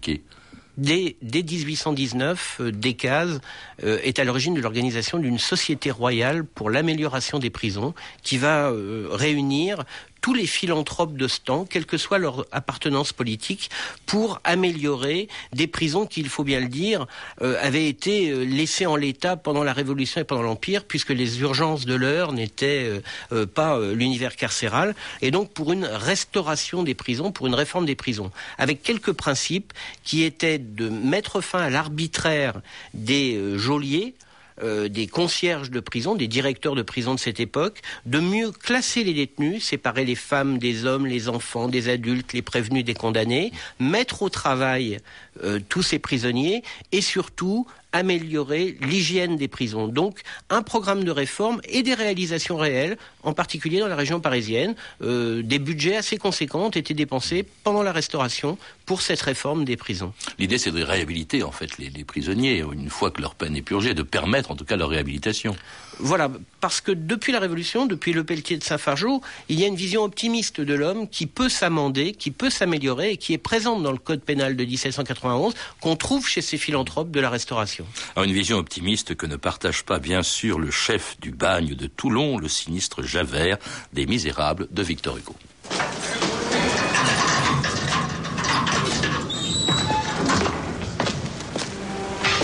Dès, 0.77 1.17
1819, 1.23 2.59
euh, 2.61 2.71
Decazes 2.71 3.41
euh, 3.83 3.99
est 4.03 4.19
à 4.19 4.25
l'origine 4.25 4.53
de 4.53 4.61
l'organisation 4.61 5.19
d'une 5.19 5.39
société 5.39 5.91
royale 5.91 6.45
pour 6.45 6.69
l'amélioration 6.69 7.39
des 7.39 7.49
prisons 7.49 7.95
qui 8.23 8.37
va 8.37 8.71
euh, 8.71 9.09
réunir 9.11 9.85
tous 10.27 10.35
les 10.35 10.49
philanthropes 10.49 11.17
de 11.17 11.29
ce 11.29 11.39
temps, 11.39 11.65
quelle 11.65 11.87
que 11.87 11.97
soit 11.97 12.19
leur 12.19 12.47
appartenance 12.51 13.13
politique, 13.13 13.71
pour 14.07 14.41
améliorer 14.43 15.29
des 15.53 15.69
prisons 15.69 16.05
qui, 16.05 16.19
il 16.19 16.29
faut 16.29 16.43
bien 16.43 16.59
le 16.59 16.67
dire, 16.67 17.07
euh, 17.43 17.57
avaient 17.63 17.87
été 17.87 18.31
euh, 18.31 18.43
laissées 18.43 18.87
en 18.87 18.97
l'état 18.97 19.37
pendant 19.37 19.63
la 19.63 19.73
Révolution 19.73 20.21
et 20.21 20.25
pendant 20.25 20.43
l'Empire, 20.43 20.83
puisque 20.83 21.11
les 21.11 21.39
urgences 21.43 21.87
de 21.87 21.95
l'heure 21.95 22.33
n'étaient 22.33 23.01
euh, 23.31 23.47
pas 23.47 23.79
l'univers 23.79 24.35
carcéral, 24.35 24.97
et 25.23 25.31
donc 25.31 25.53
pour 25.53 25.73
une 25.73 25.85
restauration 25.85 26.83
des 26.83 26.97
prisons, 26.97 27.31
pour 27.31 27.47
une 27.47 27.55
réforme 27.55 27.87
des 27.87 27.95
prisons, 27.95 28.33
avec 28.59 28.83
quelques 28.83 29.13
principes 29.13 29.73
qui 30.03 30.25
étaient 30.25 30.59
de 30.59 30.89
mettre 30.89 31.41
fin 31.41 31.61
à 31.61 31.71
l'arbitraire 31.71 32.63
des 32.95 33.41
geôliers, 33.57 34.17
euh, 34.63 34.89
des 34.89 35.07
concierges 35.07 35.71
de 35.71 35.81
prison, 35.81 36.15
des 36.15 36.29
directeurs 36.29 36.75
de 36.75 36.83
prison 36.83 37.15
de 37.15 37.21
cette 37.21 37.41
époque, 37.41 37.81
de 38.07 38.21
mieux 38.21 38.51
classer 38.53 39.05
les 39.05 39.15
détenus, 39.15 39.65
séparer 39.65 40.05
les 40.05 40.15
femmes 40.15 40.59
des 40.59 40.85
hommes, 40.85 41.07
les 41.07 41.29
enfants, 41.29 41.69
des 41.69 41.89
adultes, 41.89 42.33
les 42.33 42.43
prévenus 42.43 42.85
des 42.85 42.95
condamnés, 42.95 43.53
mettre 43.81 44.23
au 44.23 44.29
travail 44.29 44.99
euh, 45.45 45.61
tous 45.69 45.83
ces 45.83 45.99
prisonniers 45.99 46.63
et 46.93 47.01
surtout 47.01 47.67
améliorer 47.97 48.77
l'hygiène 48.81 49.37
des 49.37 49.49
prisons. 49.49 49.89
Donc 49.89 50.21
un 50.51 50.63
programme 50.63 51.05
de 51.05 51.11
réforme 51.11 51.61
et 51.69 51.83
des 51.83 51.95
réalisations 51.95 52.57
réelles, 52.57 52.97
en 53.23 53.33
particulier 53.33 53.81
dans 53.81 53.89
la 53.89 53.97
région 53.97 54.21
parisienne. 54.21 54.75
Euh, 55.03 55.43
des 55.43 55.59
budgets 55.59 55.97
assez 55.97 56.17
conséquents 56.17 56.67
ont 56.67 56.71
été 56.71 56.95
dépensés 56.95 57.45
pendant 57.65 57.83
la 57.83 57.93
restauration 57.93 58.59
pour 58.87 59.03
cette 59.03 59.21
réforme 59.21 59.65
des 59.65 59.77
prisons. 59.77 60.13
L'idée, 60.39 60.59
c'est 60.59 60.71
de 60.71 60.83
réhabiliter 60.83 61.43
en 61.43 61.53
fait 61.53 61.77
les, 61.79 61.91
les, 61.91 62.05
prisonniers 62.05 62.59
une 62.73 62.91
fois 62.91 63.11
que 63.11 63.21
leur 63.21 63.35
peine 63.35 63.57
est 63.57 63.63
purgée, 63.63 63.95
de 63.95 64.03
permettre 64.03 64.51
en 64.51 64.57
tout 64.57 64.65
cas 64.65 64.77
leur 64.77 64.91
réhabilitation. 64.91 65.57
Voilà, 65.99 66.31
parce 66.61 66.81
que 66.81 66.93
depuis 66.93 67.33
la 67.33 67.41
Révolution, 67.41 67.87
depuis 67.87 68.13
le 68.13 68.23
Pelletier 68.23 68.59
de 68.59 68.63
Saint-Fargeau, 68.63 69.23
il 69.49 69.59
y 69.59 69.65
a 69.65 69.67
une 69.67 69.77
vision 69.77 70.03
optimiste 70.03 70.61
de 70.61 70.75
l'homme 70.75 71.09
qui 71.09 71.27
peut 71.27 71.49
s'amender, 71.49 72.13
qui 72.13 72.31
peut 72.31 72.51
s'améliorer 72.51 73.13
et 73.13 73.17
qui 73.17 73.33
est 73.33 73.39
présente 73.39 73.83
dans 73.83 73.93
le 73.93 73.99
Code 73.99 74.21
pénal 74.21 74.57
de 74.57 74.65
1791, 74.65 75.55
qu'on 75.81 75.97
trouve 75.97 76.29
chez 76.29 76.43
ces 76.43 76.59
philanthropes 76.59 77.11
de 77.11 77.21
la 77.21 77.31
Restauration. 77.31 77.87
Alors 78.15 78.29
une 78.29 78.35
vision 78.35 78.59
optimiste 78.59 79.15
que 79.15 79.27
ne 79.27 79.37
partage 79.37 79.85
pas 79.85 79.99
bien 79.99 80.23
sûr 80.23 80.59
le 80.59 80.71
chef 80.71 81.17
du 81.21 81.31
bagne 81.31 81.75
de 81.75 81.87
Toulon, 81.87 82.37
le 82.39 82.49
sinistre 82.49 83.03
Javert 83.03 83.57
des 83.93 84.07
Misérables 84.07 84.69
de 84.71 84.83
Victor 84.83 85.17
Hugo. 85.17 85.35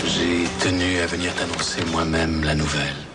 J'ai 0.07 0.47
tenu 0.59 0.99
à 0.99 1.05
venir 1.07 1.33
t'annoncer 1.35 1.83
moi-même 1.91 2.43
la 2.43 2.55
nouvelle. 2.55 3.12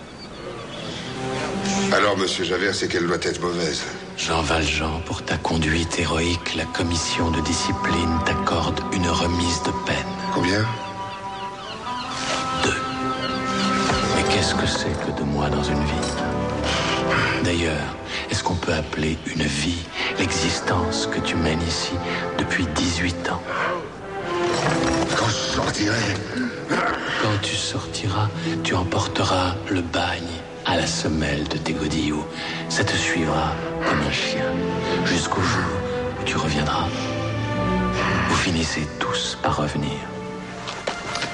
Alors, 1.92 2.16
monsieur 2.18 2.44
Javert, 2.44 2.74
c'est 2.74 2.86
qu'elle 2.88 3.06
doit 3.06 3.16
être 3.22 3.40
mauvaise. 3.40 3.82
Jean 4.16 4.42
Valjean, 4.42 5.00
pour 5.06 5.22
ta 5.24 5.36
conduite 5.38 5.98
héroïque, 5.98 6.54
la 6.54 6.64
commission 6.66 7.30
de 7.30 7.40
discipline 7.40 8.18
t'accorde 8.26 8.80
une 8.92 9.08
remise 9.08 9.62
de 9.62 9.70
peine. 9.86 10.06
Combien? 10.34 10.60
Deux. 12.62 12.76
Mais 14.16 14.22
qu'est-ce 14.34 14.54
que 14.54 14.66
c'est 14.66 14.92
que 15.06 15.16
deux 15.16 15.24
mois 15.24 15.48
dans 15.48 15.62
une 15.62 15.82
vie? 15.82 16.12
D'ailleurs, 17.42 17.96
est-ce 18.30 18.42
qu'on 18.42 18.56
peut 18.56 18.74
appeler 18.74 19.16
une 19.34 19.44
vie 19.44 19.86
l'existence 20.18 21.06
que 21.06 21.20
tu 21.20 21.36
mènes 21.36 21.62
ici 21.62 21.94
depuis 22.38 22.66
18 22.74 23.30
ans? 23.30 23.42
Quand 25.16 25.28
je 25.28 25.54
sortirai. 25.54 26.14
Quand 27.22 27.38
tu 27.42 27.56
sortiras, 27.56 28.28
tu 28.62 28.74
emporteras 28.74 29.54
le 29.70 29.80
bagne 29.80 30.36
à 30.68 30.76
la 30.76 30.86
semelle 30.86 31.48
de 31.48 31.56
tes 31.56 31.72
godillots. 31.72 32.26
Ça 32.68 32.84
te 32.84 32.92
suivra 32.92 33.52
comme 33.88 34.00
un 34.00 34.12
chien 34.12 34.52
jusqu'au 35.06 35.40
jour 35.40 35.72
où 36.20 36.24
tu 36.24 36.36
reviendras. 36.36 36.88
Vous 38.28 38.36
finissez 38.36 38.86
tous 39.00 39.38
par 39.42 39.56
revenir. 39.56 40.17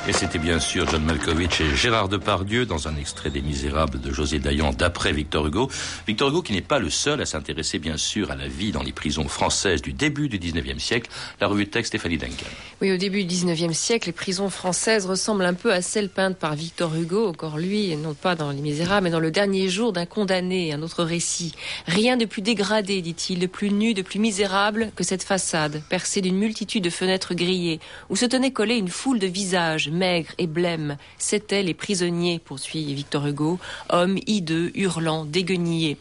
Et 0.07 0.13
c'était 0.13 0.39
bien 0.39 0.61
sûr 0.61 0.87
John 0.87 1.03
Malkovich 1.03 1.63
et 1.63 1.75
Gérard 1.75 2.11
Depardieu 2.11 2.67
dans 2.67 2.89
un 2.89 2.97
extrait 2.97 3.31
des 3.31 3.41
Misérables 3.41 3.99
de 3.99 4.13
José 4.13 4.39
Dayan 4.39 4.75
d'après 4.75 5.15
Victor 5.15 5.47
Hugo. 5.47 5.71
Victor 6.07 6.29
Hugo 6.29 6.43
qui 6.43 6.53
n'est 6.53 6.61
pas 6.61 6.79
le 6.79 6.91
seul 6.91 7.23
à 7.23 7.25
s'intéresser 7.25 7.79
bien 7.79 7.97
sûr 7.97 8.31
à 8.31 8.37
la 8.37 8.47
vie 8.47 8.71
dans 8.71 8.83
les 8.83 8.93
prisons 8.93 9.29
françaises 9.29 9.81
du 9.81 9.95
début 9.95 10.29
du 10.29 10.39
19e 10.39 10.79
siècle. 10.79 11.11
La 11.41 11.47
revue 11.47 11.65
de 11.65 11.71
texte 11.71 11.93
Stéphanie 11.93 12.19
Duncan. 12.19 12.45
Oui, 12.83 12.93
au 12.93 12.99
début 12.99 13.25
du 13.25 13.35
19e 13.35 13.73
siècle, 13.73 14.09
les 14.09 14.13
prisons 14.13 14.51
françaises 14.51 15.07
ressemblent 15.07 15.47
un 15.47 15.55
peu 15.55 15.73
à 15.73 15.81
celles 15.81 16.11
peintes 16.11 16.37
par 16.37 16.55
Victor 16.55 16.95
Hugo, 16.95 17.27
encore 17.27 17.57
lui, 17.57 17.97
non 17.97 18.13
pas 18.13 18.35
dans 18.35 18.51
Les 18.51 18.61
Misérables, 18.61 19.05
mais 19.05 19.11
dans 19.11 19.21
le 19.21 19.31
dernier 19.31 19.71
jour 19.71 19.95
d'un 19.95 20.05
condamné, 20.05 20.75
un 20.75 20.83
autre 20.83 21.03
récit. 21.03 21.55
Rien 21.87 22.19
de 22.19 22.27
plus 22.27 22.43
dégradé, 22.43 23.01
dit-il, 23.01 23.39
de 23.39 23.47
plus 23.47 23.71
nu, 23.71 23.95
de 23.95 24.03
plus 24.03 24.19
misérable 24.19 24.93
que 24.97 25.03
cette 25.03 25.23
façade, 25.23 25.83
percée 25.89 26.21
d'une 26.21 26.37
multitude 26.37 26.85
de 26.85 26.91
fenêtres 26.91 27.33
grillées, 27.33 27.81
où 28.11 28.17
se 28.17 28.27
tenait 28.27 28.53
collée 28.53 28.77
une 28.77 28.89
foule 28.89 29.19
de 29.19 29.27
visages 29.27 29.89
maigres 29.95 30.33
et 30.39 30.47
blêmes. 30.47 30.97
C'étaient 31.19 31.63
les 31.63 31.75
prisonniers, 31.75 32.39
poursuit 32.39 32.93
Victor 32.95 33.27
Hugo, 33.27 33.59
hommes 33.89 34.19
hideux, 34.27 34.71
hurlants, 34.75 35.25
déguenillés. 35.25 35.97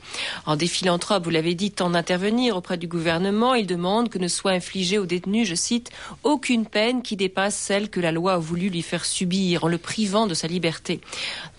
En 0.46 0.56
des 0.56 0.68
philanthropes, 0.68 1.24
vous 1.24 1.30
l'avez 1.30 1.56
dit, 1.56 1.72
tant 1.72 1.90
d'intervenir 1.90 2.58
auprès 2.58 2.78
du 2.78 2.88
gouvernement, 2.88 3.54
il 3.54 3.68
demande 3.68 4.10
que 4.10 4.20
ne 4.20 4.28
soit 4.28 4.52
infligée 4.52 4.98
aux 4.98 5.06
détenus, 5.06 5.48
je 5.48 5.56
cite, 5.56 5.92
aucune 6.24 6.66
peine 6.66 7.02
qui 7.02 7.16
dépasse 7.16 7.56
celle 7.56 7.90
que 7.90 8.00
la 8.00 8.12
loi 8.12 8.34
a 8.34 8.38
voulu 8.38 8.70
lui 8.70 8.82
faire 8.82 9.06
subir 9.06 9.64
en 9.64 9.68
le 9.68 9.78
privant 9.78 10.28
de 10.28 10.34
sa 10.34 10.48
liberté. 10.48 11.00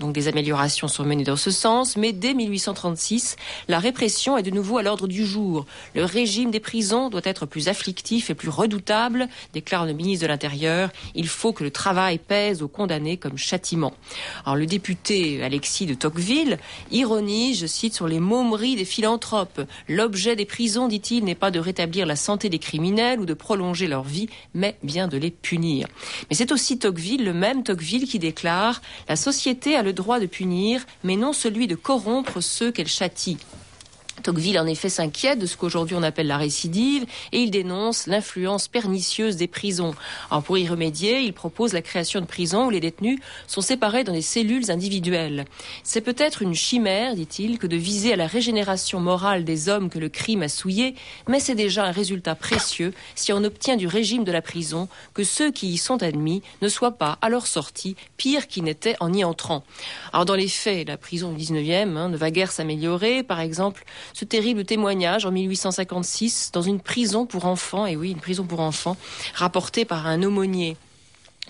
Donc 0.01 0.13
des 0.13 0.29
améliorations 0.29 0.89
sont 0.89 1.05
menées 1.05 1.25
dans 1.25 1.37
ce 1.37 1.51
sens, 1.51 1.97
mais 1.97 2.13
dès 2.13 2.35
1836, 2.35 3.37
la 3.69 3.79
répression 3.79 4.37
est 4.37 4.43
de 4.43 4.51
nouveau 4.51 4.79
à 4.79 4.83
l'ordre 4.83 5.07
du 5.07 5.25
jour. 5.25 5.67
Le 5.95 6.05
régime 6.05 6.51
des 6.51 6.61
prisons 6.61 7.09
doit 7.09 7.21
être 7.25 7.47
plus 7.47 7.69
afflictif 7.69 8.31
et 8.31 8.35
plus 8.35 8.49
redoutable, 8.49 9.29
déclare 9.53 9.87
le 9.87 9.93
ministre 9.93 10.25
de 10.25 10.29
l'Intérieur. 10.29 10.91
Il 11.15 11.29
faut 11.29 11.53
que 11.53 11.65
le 11.65 11.71
travail 11.71 12.19
pèse 12.27 12.63
aux 12.63 12.69
condamnés 12.69 13.17
comme 13.17 13.39
châtiment. 13.39 13.95
Alors 14.45 14.57
le 14.57 14.67
député 14.67 15.43
Alexis 15.43 15.87
de 15.87 15.95
Tocqueville 15.95 16.59
ironise, 16.91 17.61
je 17.61 17.67
cite, 17.67 17.95
sur 17.95 18.09
les 18.09 18.21
momeries 18.21 18.77
des 18.77 18.85
philanthropes. 18.85 19.61
L'objet 19.89 20.37
des 20.37 20.45
prisons, 20.45 20.89
dit-il, 20.89 21.25
n'est 21.25 21.35
pas 21.35 21.51
de 21.51 21.59
rétablir 21.59 22.07
la 22.07 22.17
santé 22.17 22.49
des 22.49 22.59
criminels 22.59 23.21
ou 23.21 23.27
de 23.27 23.35
prolonger 23.35 23.87
leur 23.87 24.05
vie, 24.05 24.29
mais 24.55 24.77
bien 24.83 25.09
de 25.09 25.17
les 25.17 25.31
punir. 25.31 25.87
Mais 26.29 26.37
c'est 26.37 26.53
aussi 26.53 26.79
Tocqueville, 26.79 27.25
le 27.25 27.33
même 27.33 27.63
Tocqueville, 27.63 28.07
qui 28.07 28.19
déclare 28.19 28.81
La 29.09 29.17
société 29.17 29.77
a 29.77 29.83
le 29.83 29.93
droit 29.93 30.21
de 30.21 30.27
punir, 30.27 30.85
mais 31.03 31.17
non 31.17 31.33
celui 31.33 31.67
de 31.67 31.75
corrompre 31.75 32.41
ceux 32.41 32.71
qu'elle 32.71 32.89
châtie. 32.89 33.39
Tocqueville 34.25 34.59
en 34.59 34.67
effet 34.67 34.89
s'inquiète 34.89 35.39
de 35.39 35.45
ce 35.45 35.55
qu'aujourd'hui 35.57 35.95
on 35.97 36.03
appelle 36.03 36.27
la 36.27 36.39
récidive 36.39 37.05
et 37.33 37.41
il 37.41 37.51
dénonce 37.51 38.07
l'influence 38.07 38.69
pernicieuse 38.69 39.37
des 39.37 39.47
prisons. 39.47 39.95
Alors 40.31 40.43
pour 40.43 40.57
y 40.57 40.67
remédier, 40.67 41.21
il 41.21 41.35
propose 41.35 41.75
la 41.75 41.83
création 41.83 42.23
de 42.23 42.27
prisons 42.27 42.67
où 42.67 42.71
les 42.71 42.81
détenus 42.81 43.21
sont 43.47 43.61
séparés 43.61 44.03
dans 44.03 44.15
des 44.15 44.23
cellules 44.23 44.71
individuelles. 44.71 45.45
C'est 45.83 46.01
peut-être 46.01 46.41
une 46.41 46.55
chimère, 46.55 47.15
dit-il, 47.15 47.59
que 47.59 47.67
de 47.67 47.77
viser 47.77 48.15
à 48.15 48.17
la 48.17 48.27
régénération 48.27 48.99
morale 48.99 49.45
des 49.45 49.69
hommes 49.69 49.91
que 49.91 49.99
le 49.99 50.09
crime 50.09 50.43
a 50.43 50.49
souillés, 50.49 50.95
mais 51.29 51.39
c'est 51.39 51.55
déjà 51.55 51.85
un 51.85 51.91
résultat 51.91 52.35
précieux 52.35 52.95
si 53.15 53.31
on 53.31 53.45
obtient 53.45 53.77
du 53.77 53.87
régime 53.87 54.25
de 54.25 54.33
la 54.33 54.41
prison 54.41 54.89
que 55.13 55.23
ceux 55.23 55.53
qui 55.53 55.69
y 55.69 55.77
sont 55.77 56.03
admis 56.03 56.43
ne 56.63 56.69
soient 56.69 56.97
pas, 56.97 57.19
à 57.21 57.29
leur 57.29 57.47
sortie, 57.47 57.95
pires 58.17 58.49
qu'ils 58.49 58.65
n'étaient 58.65 58.97
en 59.01 59.13
y 59.13 59.23
entrant. 59.23 59.65
Alors 60.15 60.25
dans 60.25 60.35
les 60.35 60.49
faits, 60.49 60.89
la 60.89 60.97
prison 60.97 61.31
du 61.31 61.45
19e 61.45 61.97
hein, 61.99 62.09
ne 62.09 62.17
va 62.17 62.31
guère 62.31 62.53
s'améliorer. 62.53 63.23
Par 63.23 63.41
exemple, 63.41 63.85
ce 64.15 64.25
terrible 64.25 64.65
témoignage 64.65 65.27
en 65.27 65.33
1856 65.33 66.53
dans 66.53 66.63
une 66.63 66.81
prison 66.81 67.27
pour 67.27 67.45
enfants, 67.47 67.85
et 67.85 67.97
oui, 67.97 68.13
une 68.13 68.21
prison 68.21 68.45
pour 68.45 68.61
enfants, 68.61 68.97
rapporté 69.35 69.85
par 69.85 70.07
un 70.07 70.23
aumônier. 70.23 70.77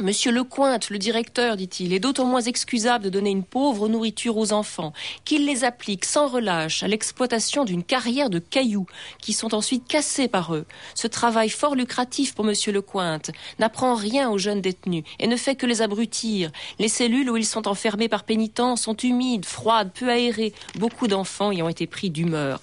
Monsieur 0.01 0.33
Lecointe, 0.33 0.91
le 0.91 0.99
directeur, 0.99 1.57
dit-il, 1.57 1.93
est 1.93 2.01
d'autant 2.01 2.25
moins 2.25 2.41
excusable 2.41 3.05
de 3.05 3.11
donner 3.11 3.31
une 3.31 3.45
pauvre 3.45 3.87
nourriture 3.89 4.37
aux 4.37 4.53
enfants 4.53 4.93
qu'il 5.25 5.47
les 5.47 5.63
applique 5.63 6.05
sans 6.05 6.27
relâche 6.27 6.83
à 6.83 6.89
l'exploitation 6.89 7.65
d'une 7.65 7.85
carrière 7.85 8.29
de 8.29 8.41
cailloux 8.41 8.87
qui 9.21 9.33
sont 9.33 9.55
ensuite 9.55 9.87
cassés 9.87 10.27
par 10.27 10.53
eux. 10.53 10.67
Ce 10.97 11.07
travail 11.07 11.49
fort 11.49 11.77
lucratif 11.77 12.35
pour 12.35 12.45
Monsieur 12.45 12.73
Lecointe 12.73 13.31
n'apprend 13.61 13.95
rien 13.95 14.31
aux 14.31 14.39
jeunes 14.39 14.61
détenus 14.61 15.05
et 15.21 15.29
ne 15.29 15.37
fait 15.37 15.55
que 15.55 15.65
les 15.65 15.81
abrutir. 15.81 16.51
Les 16.81 16.89
cellules 16.89 17.31
où 17.31 17.37
ils 17.37 17.47
sont 17.47 17.69
enfermés 17.69 18.09
par 18.09 18.25
pénitence 18.25 18.83
sont 18.83 18.97
humides, 18.97 19.45
froides, 19.45 19.93
peu 19.95 20.11
aérées. 20.11 20.55
Beaucoup 20.75 21.07
d'enfants 21.07 21.53
y 21.53 21.63
ont 21.63 21.69
été 21.69 21.87
pris 21.87 22.11
d'humeur. 22.11 22.61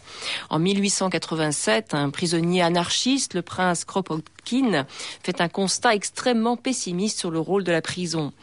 En 0.50 0.60
1887, 0.60 1.94
un 1.94 2.10
prisonnier 2.10 2.62
anarchiste, 2.62 3.36
le 3.36 3.42
prince 3.42 3.86
Kropotkin, 4.46 4.86
fait 5.24 5.42
un 5.42 5.50
constat 5.50 5.96
extrêmement 5.96 6.58
pessimiste 6.58 7.20
sur 7.20 7.32
le 7.32 7.40
rôle 7.40 7.64
de 7.64 7.72
la 7.72 7.82
prison. 7.82 8.34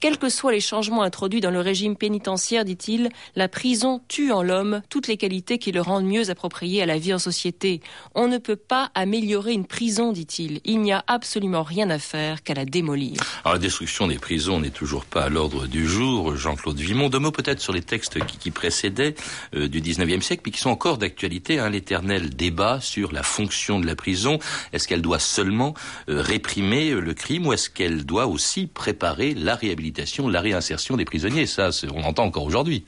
Quels 0.00 0.18
que 0.18 0.28
soient 0.28 0.52
les 0.52 0.60
changements 0.60 1.02
introduits 1.02 1.40
dans 1.40 1.50
le 1.50 1.60
régime 1.60 1.96
pénitentiaire, 1.96 2.64
dit-il, 2.64 3.10
la 3.36 3.48
prison 3.48 4.00
tue 4.08 4.32
en 4.32 4.42
l'homme 4.42 4.82
toutes 4.88 5.08
les 5.08 5.16
qualités 5.16 5.58
qui 5.58 5.72
le 5.72 5.80
rendent 5.80 6.06
mieux 6.06 6.30
approprié 6.30 6.82
à 6.82 6.86
la 6.86 6.98
vie 6.98 7.14
en 7.14 7.18
société. 7.18 7.80
On 8.14 8.28
ne 8.28 8.38
peut 8.38 8.56
pas 8.56 8.90
améliorer 8.94 9.52
une 9.52 9.66
prison, 9.66 10.12
dit-il. 10.12 10.60
Il 10.64 10.80
n'y 10.80 10.92
a 10.92 11.04
absolument 11.06 11.62
rien 11.62 11.90
à 11.90 11.98
faire 11.98 12.42
qu'à 12.42 12.54
la 12.54 12.64
démolir. 12.64 13.20
Alors 13.44 13.54
la 13.54 13.58
destruction 13.58 14.06
des 14.06 14.18
prisons 14.18 14.60
n'est 14.60 14.70
toujours 14.70 15.04
pas 15.04 15.24
à 15.24 15.28
l'ordre 15.28 15.66
du 15.66 15.86
jour. 15.86 16.36
Jean-Claude 16.36 16.78
Vimont, 16.78 17.08
deux 17.08 17.18
mots 17.18 17.32
peut-être 17.32 17.60
sur 17.60 17.72
les 17.72 17.82
textes 17.82 18.24
qui, 18.26 18.38
qui 18.38 18.50
précédaient 18.50 19.14
euh, 19.54 19.68
du 19.68 19.80
19e 19.80 20.20
siècle, 20.20 20.42
mais 20.46 20.52
qui 20.52 20.60
sont 20.60 20.70
encore 20.70 20.98
d'actualité. 20.98 21.58
Hein, 21.58 21.70
L'éternel 21.70 22.30
débat 22.30 22.80
sur 22.80 23.12
la 23.12 23.22
fonction 23.22 23.80
de 23.80 23.86
la 23.86 23.94
prison. 23.94 24.38
Est-ce 24.72 24.88
qu'elle 24.88 25.02
doit 25.02 25.18
seulement 25.18 25.47
euh, 25.48 26.20
réprimer 26.22 26.90
le 26.90 27.14
crime 27.14 27.46
ou 27.46 27.52
est-ce 27.52 27.70
qu'elle 27.70 28.04
doit 28.04 28.26
aussi 28.26 28.66
préparer 28.66 29.34
la 29.34 29.54
réhabilitation, 29.54 30.28
la 30.28 30.40
réinsertion 30.40 30.96
des 30.96 31.04
prisonniers? 31.04 31.46
Ça, 31.46 31.70
on 31.94 32.02
entend 32.02 32.24
encore 32.24 32.44
aujourd'hui. 32.44 32.84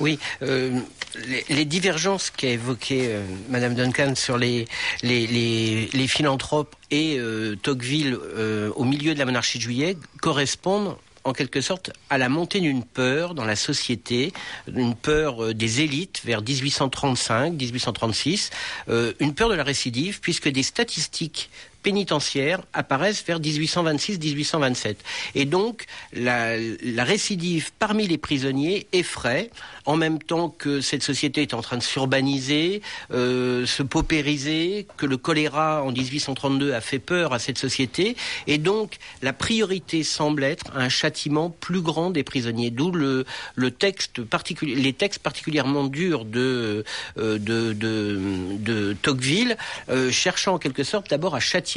Oui, 0.00 0.18
euh, 0.42 0.78
les, 1.48 1.64
divergences 1.64 2.30
qu'a 2.30 2.48
évoquées 2.48 3.08
euh, 3.08 3.22
Madame 3.50 3.74
Duncan 3.74 4.14
sur 4.14 4.38
les, 4.38 4.66
les, 5.02 5.26
les, 5.26 6.06
philanthropes 6.06 6.74
et 6.90 7.16
euh, 7.18 7.56
Tocqueville 7.56 8.16
au 8.74 8.84
milieu 8.84 9.14
de 9.14 9.18
la 9.18 9.24
monarchie 9.24 9.58
de 9.58 9.62
juillet 9.62 9.96
correspondent 10.20 10.96
en 11.26 11.32
quelque 11.32 11.60
sorte 11.60 11.90
à 12.08 12.18
la 12.18 12.28
montée 12.28 12.60
d'une 12.60 12.84
peur 12.84 13.34
dans 13.34 13.44
la 13.44 13.56
société, 13.56 14.32
une 14.72 14.94
peur 14.94 15.42
euh, 15.42 15.54
des 15.54 15.80
élites 15.80 16.22
vers 16.24 16.40
1835, 16.40 17.52
1836, 17.52 18.50
euh, 18.88 19.12
une 19.18 19.34
peur 19.34 19.48
de 19.48 19.54
la 19.54 19.64
récidive, 19.64 20.20
puisque 20.20 20.48
des 20.48 20.62
statistiques 20.62 21.50
pénitentiaires 21.86 22.62
apparaissent 22.72 23.24
vers 23.24 23.38
1826-1827. 23.38 24.96
Et 25.36 25.44
donc, 25.44 25.84
la, 26.12 26.56
récidive 27.04 27.70
parmi 27.78 28.08
les 28.08 28.18
prisonniers 28.18 28.88
effraie, 28.92 29.50
en 29.84 29.94
même 29.94 30.18
temps 30.18 30.48
que 30.48 30.80
cette 30.80 31.04
société 31.04 31.42
est 31.42 31.54
en 31.54 31.62
train 31.62 31.76
de 31.76 31.84
s'urbaniser, 31.84 32.82
euh, 33.12 33.66
se 33.66 33.84
paupériser, 33.84 34.88
que 34.96 35.06
le 35.06 35.16
choléra 35.16 35.84
en 35.84 35.92
1832 35.92 36.72
a 36.72 36.80
fait 36.80 36.98
peur 36.98 37.32
à 37.32 37.38
cette 37.38 37.58
société. 37.58 38.16
Et 38.48 38.58
donc, 38.58 38.96
la 39.22 39.32
priorité 39.32 40.02
semble 40.02 40.42
être 40.42 40.72
un 40.74 40.88
châtiment 40.88 41.50
plus 41.50 41.82
grand 41.82 42.10
des 42.10 42.24
prisonniers. 42.24 42.72
D'où 42.72 42.90
le, 42.90 43.24
texte 43.78 44.20
les 44.62 44.92
textes 44.92 45.22
particulièrement 45.22 45.84
durs 45.84 46.24
de, 46.24 46.84
euh, 47.18 47.38
de, 47.38 47.72
de 47.72 48.96
Tocqueville, 49.02 49.56
euh, 49.88 50.10
cherchant 50.10 50.54
en 50.54 50.58
quelque 50.58 50.82
sorte 50.82 51.10
d'abord 51.10 51.36
à 51.36 51.40
châtier 51.40 51.75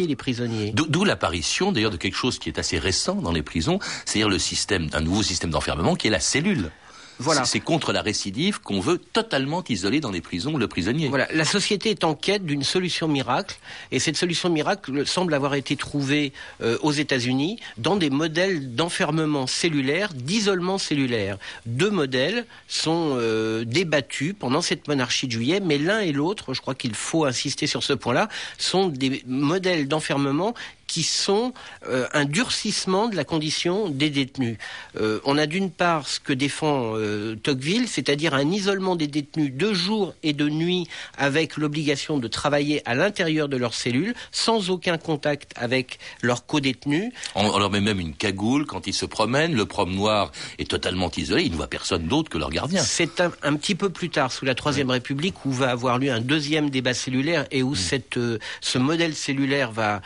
D'où 0.74 1.04
l'apparition 1.04 1.72
d'ailleurs 1.72 1.92
de 1.92 1.98
quelque 1.98 2.16
chose 2.16 2.40
qui 2.40 2.50
est 2.50 2.60
assez 2.60 2.80
récent 2.80 3.16
dans 3.16 3.32
les 3.32 3.44
prisons, 3.44 3.80
c'est-à-dire 4.06 4.30
le 4.30 4.40
système 4.40 4.88
d'un 4.88 5.02
nouveau 5.02 5.24
système 5.24 5.50
d'enfermement 5.50 5.96
qui 5.96 6.08
est 6.08 6.12
la 6.12 6.20
cellule. 6.20 6.72
Voilà. 7.20 7.44
C'est 7.46 7.60
contre 7.60 7.92
la 7.92 8.02
récidive 8.02 8.62
qu'on 8.62 8.80
veut 8.80 8.98
totalement 8.98 9.64
isoler 9.68 10.00
dans 10.00 10.12
les 10.12 10.22
prisons 10.22 10.58
le 10.58 10.68
prisonnier. 10.68 11.10
Voilà. 11.10 11.28
La 11.34 11.46
société 11.46 11.90
est 11.90 12.04
en 12.04 12.16
quête 12.16 12.46
d'une 12.46 12.64
solution 12.64 13.08
miracle, 13.08 13.58
et 13.92 14.00
cette 14.00 14.18
solution 14.18 14.50
miracle 14.50 15.06
semble 15.06 15.34
avoir 15.34 15.54
été 15.56 15.76
trouvée 15.76 16.34
euh, 16.62 16.78
aux 16.82 16.92
États-Unis 16.92 17.60
dans 17.78 17.98
des 17.98 18.10
modèles 18.10 18.74
d'enfermement 18.76 19.48
cellulaire, 19.48 20.14
d'isolement 20.14 20.78
cellulaire. 20.78 21.38
Deux 21.66 21.92
modèles 21.92 22.46
sont 22.68 23.16
euh, 23.18 23.66
débattus 23.66 24.34
pendant 24.38 24.62
cette 24.62 24.88
monarchie 24.88 25.28
de 25.28 25.34
juillet, 25.34 25.60
mais 25.60 25.78
l'un 25.78 26.00
et 26.00 26.12
l'autre, 26.12 26.54
je 26.54 26.62
crois 26.62 26.76
qu'il 26.76 26.96
faut 26.96 27.26
insister 27.26 27.68
sur 27.68 27.84
ce 27.84 27.94
point-là, 27.94 28.30
sont 28.58 28.88
des 28.88 29.24
modèles 29.28 29.88
d'enfermement 29.88 30.54
qui 30.90 31.04
sont 31.04 31.54
euh, 31.88 32.08
un 32.14 32.26
durcissement 32.26 33.08
de 33.08 33.16
la 33.16 33.24
condition 33.24 33.90
des 33.90 34.10
détenus. 34.10 34.58
Euh, 35.00 35.20
on 35.24 35.38
a 35.38 35.46
d'une 35.46 35.70
part 35.70 36.08
ce 36.08 36.20
que 36.20 36.34
défend 36.34 36.96
euh, 36.96 37.36
Tocqueville, 37.36 37.88
c'est-à-dire 37.88 38.34
un 38.34 38.50
isolement 38.50 38.96
des 38.96 39.06
détenus 39.08 39.54
de 39.54 39.72
jour 39.72 40.16
et 40.24 40.34
de 40.34 40.50
nuit 40.50 40.88
avec 41.16 41.58
l'obligation 41.58 42.18
de 42.18 42.28
travailler 42.28 42.82
à 42.90 42.96
l'intérieur 42.96 43.48
de 43.48 43.56
leurs 43.56 43.76
cellules 43.76 44.16
sans 44.32 44.72
aucun 44.72 44.98
contact 44.98 45.52
avec 45.56 46.00
leurs 46.24 46.48
co-détenus. 46.48 47.14
On, 47.36 47.60
leur 47.60 47.70
met 47.70 47.82
même 47.82 48.00
une 48.00 48.16
cagoule 48.16 48.66
quand 48.66 48.88
ils 48.88 48.94
se 48.94 49.06
promènent, 49.06 49.54
le 49.54 49.66
prom 49.68 49.94
noir 49.94 50.32
est 50.58 50.70
totalement 50.70 51.12
isolé, 51.16 51.44
ils 51.44 51.52
ne 51.52 51.58
voient 51.58 51.68
personne 51.68 52.08
d'autre 52.08 52.30
que 52.30 52.40
leur 52.40 52.50
gardien. 52.50 52.82
C'est 52.82 53.22
un, 53.22 53.56
petit 53.56 53.76
peu 53.76 53.90
plus 53.90 54.10
tard, 54.10 54.32
sous 54.32 54.46
la 54.46 54.56
Troisième 54.56 54.90
République, 54.90 55.46
où 55.46 55.52
va 55.52 55.70
avoir 55.70 56.00
lieu 56.00 56.12
un 56.12 56.22
deuxième 56.22 56.72
débat 56.72 56.96
cellulaire 56.96 57.46
et 57.52 57.62
où 57.62 57.74
mm. 57.74 57.76
cette, 57.76 58.20
ce 58.62 58.78
modèle 58.80 59.14
cellulaire 59.14 59.72
va 59.72 60.02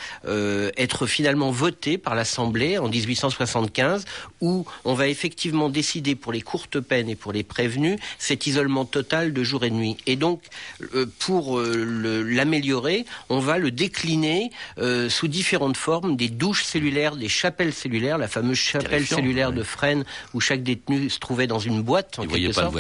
être 0.77 1.06
finalement 1.06 1.51
voté 1.51 1.98
par 1.98 2.15
l'Assemblée 2.15 2.77
en 2.77 2.89
1875, 2.89 4.06
où 4.42 4.65
on 4.86 4.94
va 4.94 5.08
effectivement 5.08 5.70
décider 5.70 6.15
pour 6.15 6.32
les 6.32 6.42
courtes 6.42 6.80
peines 6.80 7.10
et 7.10 7.15
pour 7.15 7.32
les 7.32 7.44
prévenus 7.44 8.00
cet 8.18 8.48
isolement 8.48 8.86
total 8.86 9.34
de 9.34 9.44
jour 9.44 9.63
et 9.63 9.70
de 9.70 9.75
nuit. 9.75 9.98
Et 10.06 10.15
donc, 10.15 10.42
euh, 10.96 11.06
pour 11.20 11.60
euh, 11.60 12.24
l'améliorer, 12.27 13.06
on 13.30 13.39
va 13.39 13.58
le 13.58 13.72
décliner 13.72 14.51
euh, 14.77 15.10
sous 15.10 15.27
différentes 15.27 15.77
formes, 15.77 16.15
des 16.15 16.30
douches 16.30 16.63
cellulaires, 16.63 17.15
des 17.15 17.30
chapelles 17.30 17.74
cellulaires, 17.74 18.18
la 18.18 18.27
fameuse 18.27 18.58
chapelle 18.58 19.06
cellulaire 19.06 19.51
de 19.51 19.63
Fresnes, 19.63 20.06
où 20.34 20.42
chaque 20.42 20.63
détenu 20.63 21.10
se 21.10 21.20
trouvait 21.20 21.48
dans 21.48 21.60
une 21.60 21.82
boîte, 21.82 22.20
en 22.20 22.27
quelque 22.27 22.51
sorte, 22.51 22.75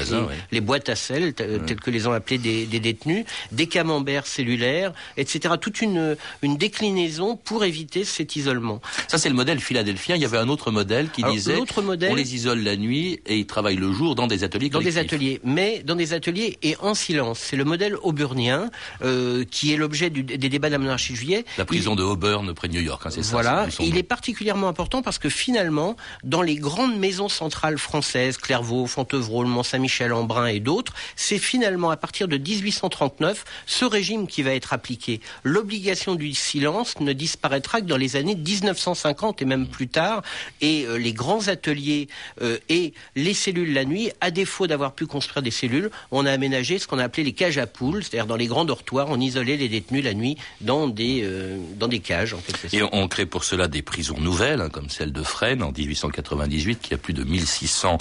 les, 0.51 0.61
boîtes 0.61 0.89
à 0.89 0.95
sel, 0.95 1.33
telles 1.33 1.79
que 1.79 1.91
les 1.91 2.07
ont 2.07 2.13
appelées 2.13 2.37
des, 2.37 2.65
des, 2.65 2.79
détenus, 2.79 3.25
des 3.51 3.67
camemberts 3.67 4.27
cellulaires, 4.27 4.93
etc. 5.17 5.55
Toute 5.59 5.81
une, 5.81 6.17
une 6.41 6.57
déclinaison 6.57 7.35
pour 7.35 7.63
éviter 7.63 7.82
cet 8.03 8.35
isolement. 8.35 8.81
Ça, 9.07 9.17
c'est 9.17 9.29
le 9.29 9.35
modèle 9.35 9.59
philadelphien. 9.59 10.15
Il 10.15 10.21
y 10.21 10.25
avait 10.25 10.37
un 10.37 10.49
autre 10.49 10.71
modèle 10.71 11.09
qui 11.09 11.23
disait 11.23 11.57
modèle, 11.81 12.11
on 12.11 12.15
les 12.15 12.35
isole 12.35 12.59
la 12.59 12.75
nuit 12.75 13.19
et 13.25 13.37
ils 13.37 13.45
travaillent 13.45 13.77
le 13.77 13.91
jour 13.91 14.15
dans 14.15 14.27
des 14.27 14.43
ateliers 14.43 14.69
Dans 14.69 14.81
des 14.81 14.97
ateliers, 14.97 15.39
mais 15.43 15.81
dans 15.83 15.95
des 15.95 16.13
ateliers 16.13 16.57
et 16.61 16.75
en 16.79 16.93
silence. 16.93 17.39
C'est 17.39 17.55
le 17.55 17.65
modèle 17.65 17.95
auburnien 18.01 18.69
euh, 19.03 19.43
qui 19.49 19.73
est 19.73 19.77
l'objet 19.77 20.09
des 20.09 20.49
débats 20.49 20.67
de 20.67 20.73
la 20.73 20.79
monarchie 20.79 21.13
de 21.13 21.17
juillet. 21.17 21.45
La 21.57 21.65
prison 21.65 21.95
de 21.95 22.03
Auburn 22.03 22.53
près 22.53 22.67
de 22.67 22.73
New 22.73 22.81
York, 22.81 23.03
hein, 23.05 23.09
c'est 23.11 23.23
ça. 23.23 23.31
Voilà. 23.31 23.67
Il 23.79 23.97
est 23.97 24.03
particulièrement 24.03 24.67
important 24.67 25.01
parce 25.01 25.19
que 25.19 25.29
finalement, 25.29 25.95
dans 26.23 26.41
les 26.41 26.55
grandes 26.55 26.97
maisons 26.97 27.29
centrales 27.29 27.77
françaises, 27.77 28.37
Clairvaux, 28.37 28.85
Fontevraud, 28.87 29.45
Mont-Saint-Michel, 29.45 30.13
Embrun 30.13 30.47
et 30.47 30.59
d'autres, 30.59 30.93
c'est 31.15 31.37
finalement 31.37 31.89
à 31.89 31.97
partir 31.97 32.27
de 32.27 32.37
1839 32.37 33.45
ce 33.65 33.85
régime 33.85 34.27
qui 34.27 34.43
va 34.43 34.53
être 34.53 34.73
appliqué. 34.73 35.21
L'obligation 35.43 36.15
du 36.15 36.33
silence 36.33 36.99
ne 36.99 37.13
disparaîtra 37.13 37.72
dans 37.81 37.97
les 37.97 38.15
années 38.15 38.35
1950 38.35 39.41
et 39.41 39.45
même 39.45 39.67
plus 39.67 39.87
tard, 39.87 40.21
et 40.61 40.85
euh, 40.85 40.97
les 40.97 41.13
grands 41.13 41.47
ateliers 41.47 42.07
euh, 42.41 42.57
et 42.69 42.93
les 43.15 43.33
cellules 43.33 43.73
la 43.73 43.85
nuit, 43.85 44.11
à 44.21 44.31
défaut 44.31 44.67
d'avoir 44.67 44.93
pu 44.93 45.05
construire 45.05 45.43
des 45.43 45.51
cellules, 45.51 45.89
on 46.11 46.25
a 46.25 46.31
aménagé 46.31 46.79
ce 46.79 46.87
qu'on 46.87 46.99
a 46.99 47.03
appelé 47.03 47.23
les 47.23 47.33
cages 47.33 47.57
à 47.57 47.67
poules, 47.67 48.03
c'est-à-dire 48.03 48.27
dans 48.27 48.35
les 48.35 48.47
grands 48.47 48.65
dortoirs, 48.65 49.07
on 49.09 49.19
isolait 49.19 49.57
les 49.57 49.69
détenus 49.69 50.03
la 50.03 50.13
nuit 50.13 50.37
dans 50.61 50.87
des, 50.87 51.21
euh, 51.23 51.57
dans 51.77 51.87
des 51.87 51.99
cages. 51.99 52.35
Et 52.71 52.81
on 52.91 53.07
crée 53.07 53.25
pour 53.25 53.43
cela 53.43 53.67
des 53.67 53.81
prisons 53.81 54.19
nouvelles, 54.19 54.61
hein, 54.61 54.69
comme 54.69 54.89
celle 54.89 55.11
de 55.11 55.23
Fresnes 55.23 55.63
en 55.63 55.71
1898, 55.71 56.81
qui 56.81 56.93
a 56.93 56.97
plus 56.97 57.13
de 57.13 57.23
1600 57.23 57.97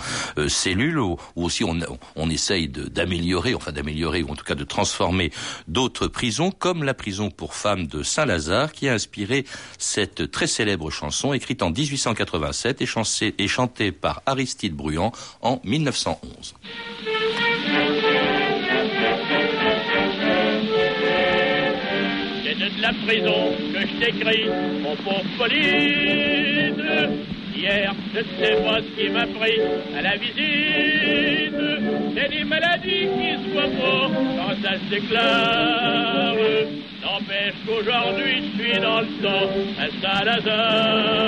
cellules, 0.48 0.98
où, 0.98 1.16
aussi 1.36 1.64
on, 1.64 1.78
on 2.16 2.30
essaye 2.30 2.68
d'améliorer, 2.68 3.54
enfin 3.54 3.72
d'améliorer, 3.72 4.22
ou 4.22 4.30
en 4.30 4.34
tout 4.34 4.44
cas 4.44 4.54
de 4.54 4.64
transformer 4.64 5.30
d'autres 5.68 6.06
prisons, 6.06 6.50
comme 6.50 6.84
la 6.84 6.94
prison 6.94 7.30
pour 7.30 7.54
femmes 7.54 7.86
de 7.86 8.02
Saint-Lazare, 8.02 8.72
qui 8.72 8.88
a 8.88 8.94
inspiré 8.94 9.44
cette 9.78 10.30
très 10.30 10.46
célèbre 10.46 10.90
chanson 10.90 11.32
écrite 11.32 11.62
en 11.62 11.70
1887 11.70 12.82
et, 13.38 13.48
chantée 13.48 13.92
par 13.92 14.22
Aristide 14.26 14.74
Bruand 14.74 15.12
en 15.40 15.60
1911. 15.64 16.54
C'est 22.44 22.54
de 22.54 22.82
la 22.82 22.92
prison 23.06 23.56
que 23.72 23.80
je 23.80 24.04
t'écris, 24.04 24.48
mon 24.82 24.96
pauvre 24.96 25.24
Pauline. 25.38 27.31
Hier, 27.54 27.92
je 28.14 28.18
ne 28.18 28.24
sais 28.24 28.56
pas 28.64 28.78
ce 28.80 28.88
qui 28.96 29.08
m'a 29.10 29.26
pris 29.26 29.60
à 29.96 30.02
la 30.02 30.16
visite. 30.16 31.54
C'est 32.14 32.28
des 32.30 32.44
maladies 32.44 33.08
qui 33.14 33.32
se 33.32 33.48
voient 33.52 34.10
quand 34.36 34.54
ça 34.62 34.72
se 34.74 34.86
déclare. 34.90 36.34
N'empêche 37.02 37.54
qu'aujourd'hui, 37.66 38.36
je 38.42 38.62
suis 38.62 38.80
dans 38.80 39.00
le 39.00 39.06
temps 39.22 39.48
à 39.78 39.86
Saint-Lazare. 40.00 41.22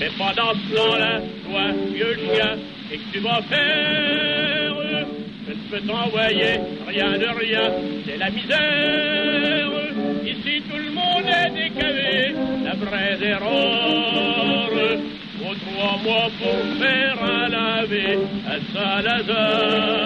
Mais 0.00 0.10
pendant 0.16 0.52
ce 0.54 0.74
temps-là, 0.76 1.20
toi, 1.44 1.64
vieux 1.92 2.14
chien, 2.14 2.52
et 2.92 2.96
que 2.96 3.12
tu 3.12 3.18
vas 3.20 3.42
faire 3.42 4.99
Peux 5.70 5.80
t'envoyer 5.82 6.58
rien 6.88 7.16
de 7.16 7.26
rien, 7.26 7.70
c'est 8.04 8.16
la 8.16 8.28
misère. 8.30 9.70
Ici, 10.24 10.62
tout 10.68 10.76
le 10.76 10.90
monde 10.90 11.26
est 11.26 11.50
décalé, 11.50 12.34
la 12.64 12.74
vraie 12.74 13.16
erreur. 13.24 14.68
Faut 15.38 15.54
trois 15.54 15.96
mois 16.02 16.28
pour 16.38 16.56
faire 16.80 17.22
un 17.22 17.48
laver 17.48 18.18
à 18.48 18.58
Saint-Lazare. 18.72 20.00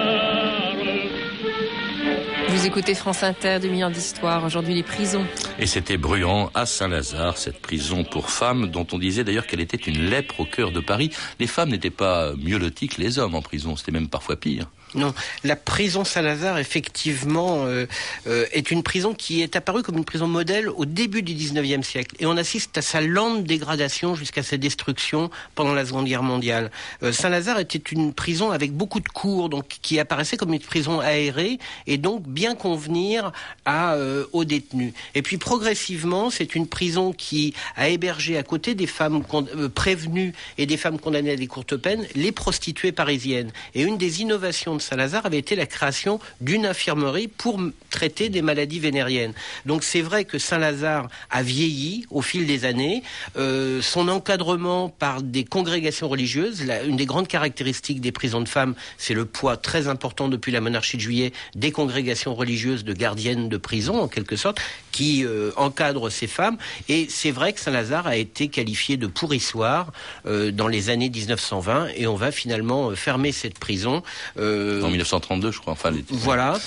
Vous 2.49 2.67
écoutez 2.67 2.95
France 2.95 3.23
Inter, 3.23 3.59
2000 3.63 3.85
ans 3.87 3.91
d'histoire, 3.91 4.45
aujourd'hui 4.45 4.75
les 4.75 4.83
prisons. 4.83 5.25
Et 5.59 5.67
c'était 5.67 5.97
Bruant 5.97 6.51
à 6.53 6.67
Saint-Lazare, 6.67 7.39
cette 7.39 7.61
prison 7.63 8.05
pour 8.05 8.29
femmes 8.29 8.67
dont 8.67 8.87
on 8.93 8.99
disait 8.99 9.25
d'ailleurs 9.25 9.47
qu'elle 9.47 9.61
était 9.61 9.79
une 9.79 10.11
lèpre 10.11 10.41
au 10.41 10.45
cœur 10.45 10.73
de 10.73 10.81
Paris. 10.81 11.11
Les 11.41 11.47
femmes 11.47 11.71
n'étaient 11.71 11.89
pas 11.89 12.35
mieux 12.37 12.59
loties 12.59 12.89
que 12.89 13.01
les 13.01 13.19
hommes 13.19 13.35
en 13.35 13.41
prison, 13.41 13.77
c'était 13.77 13.93
même 13.93 14.09
parfois 14.09 14.37
pire. 14.37 14.69
Non, 14.95 15.13
la 15.43 15.57
prison 15.57 16.05
Saint-Lazare, 16.05 16.59
effectivement, 16.59 17.65
euh, 17.67 17.87
euh, 18.27 18.47
est 18.53 18.71
une 18.71 18.83
prison 18.83 19.15
qui 19.15 19.43
est 19.43 19.57
apparue 19.57 19.83
comme 19.83 19.99
une 19.99 20.05
prison 20.05 20.29
modèle 20.29 20.69
au 20.69 20.85
début 20.85 21.23
du 21.23 21.35
19e 21.35 21.83
siècle. 21.83 22.15
Et 22.21 22.27
on 22.27 22.37
assiste 22.37 22.79
à 22.79 22.83
sa 22.83 23.01
lente 23.01 23.45
dégradation 23.45 24.15
jusqu'à 24.15 24.43
sa 24.43 24.57
destruction 24.57 25.31
pendant 25.55 25.75
la 25.75 25.85
Seconde 25.85 26.07
Guerre 26.07 26.23
mondiale. 26.23 26.71
Euh, 27.03 27.13
Saint-Lazare 27.13 27.59
était 27.59 27.79
une 27.79 28.13
prison 28.13 28.51
avec 28.51 28.73
beaucoup 28.73 29.01
de 29.01 29.09
cours, 29.09 29.49
donc 29.49 29.67
qui 29.83 29.99
apparaissait 29.99 30.37
comme 30.37 30.53
une 30.53 30.61
prison 30.61 31.01
aérée. 31.01 31.59
Et 31.87 31.99
donc, 31.99 32.23
bien 32.27 32.55
convenir 32.55 33.33
à, 33.65 33.95
euh, 33.95 34.27
aux 34.33 34.45
détenus. 34.45 34.93
Et 35.15 35.23
puis 35.23 35.39
progressivement, 35.39 36.31
c'est 36.31 36.55
une 36.55 36.67
prison 36.67 37.13
qui 37.13 37.55
a 37.77 37.89
hébergé 37.89 38.39
à 38.39 38.43
côté 38.43 38.75
des 38.75 38.87
femmes 38.87 39.23
euh, 39.35 39.69
prévenues 39.69 40.33
et 40.59 40.67
des 40.67 40.77
femmes 40.77 40.99
condamnées 40.99 41.33
à 41.33 41.37
des 41.37 41.47
courtes 41.47 41.77
peines, 41.77 42.07
les 42.15 42.33
prostituées 42.33 42.93
parisiennes. 42.93 43.51
Et 43.75 43.83
une 43.83 43.99
des 43.99 44.23
innovations 44.23 44.77
de 44.77 44.83
Saint-Lazare 44.85 45.27
avait 45.27 45.39
été 45.39 45.57
la 45.57 45.67
création 45.67 46.21
d'une 46.41 46.67
infirmerie 46.67 47.29
pour 47.29 47.61
traiter 47.91 48.29
des 48.29 48.43
maladies 48.43 48.81
vénériennes. 48.81 49.33
Donc 49.67 49.83
c'est 49.83 50.03
vrai 50.03 50.25
que 50.25 50.39
Saint-Lazare 50.39 51.09
a 51.31 51.43
vieilli 51.43 52.07
au 52.11 52.23
fil 52.23 52.47
des 52.47 52.65
années. 52.65 53.03
Euh, 53.37 53.83
son 53.83 54.09
encadrement 54.09 54.89
par 54.89 55.23
des 55.23 55.45
congrégations 55.45 56.09
religieuses, 56.09 56.65
une 56.87 56.97
des 56.97 57.07
grandes 57.07 57.29
caractéristiques 57.29 58.01
des 58.01 58.13
prisons 58.13 58.41
de 58.41 58.49
femmes, 58.49 58.75
c'est 58.99 59.15
le 59.15 59.25
poids 59.25 59.57
très 59.57 59.89
important 59.89 60.29
depuis 60.29 60.53
la 60.53 60.61
monarchie 60.61 60.97
de 60.97 61.03
juillet 61.03 61.33
des 61.55 61.73
congrégations 61.73 62.35
religieuses 62.35 62.85
de 62.85 62.93
gardiennes 62.93 63.49
de 63.49 63.57
prison, 63.57 64.01
en 64.01 64.09
quelque 64.09 64.37
sorte, 64.37 64.61
qui 64.95 65.25
euh, 65.25 65.51
encadrent 65.57 66.09
ces 66.09 66.29
femmes. 66.29 66.57
Et 66.89 67.09
c'est 67.11 67.33
vrai 67.33 67.53
que 67.53 67.59
Saint-Lazare 67.59 68.07
a 68.07 68.17
été 68.17 68.47
qualifié 68.47 68.97
de 68.97 69.09
pourrissoir 69.09 69.91
euh, 70.25 70.53
dans 70.53 70.69
les 70.69 70.89
années 70.89 71.11
1920, 71.11 71.89
et 71.97 72.07
on 72.07 72.15
va 72.15 72.31
finalement 72.31 72.91
euh, 72.91 72.95
fermer 72.95 73.33
cette 73.33 73.59
prison. 73.59 74.05
en 74.39 74.89
1932, 74.89 75.51
je 75.51 75.59
crois. 75.59 75.73
Enfin, 75.73 75.91
voilà. 76.11 76.61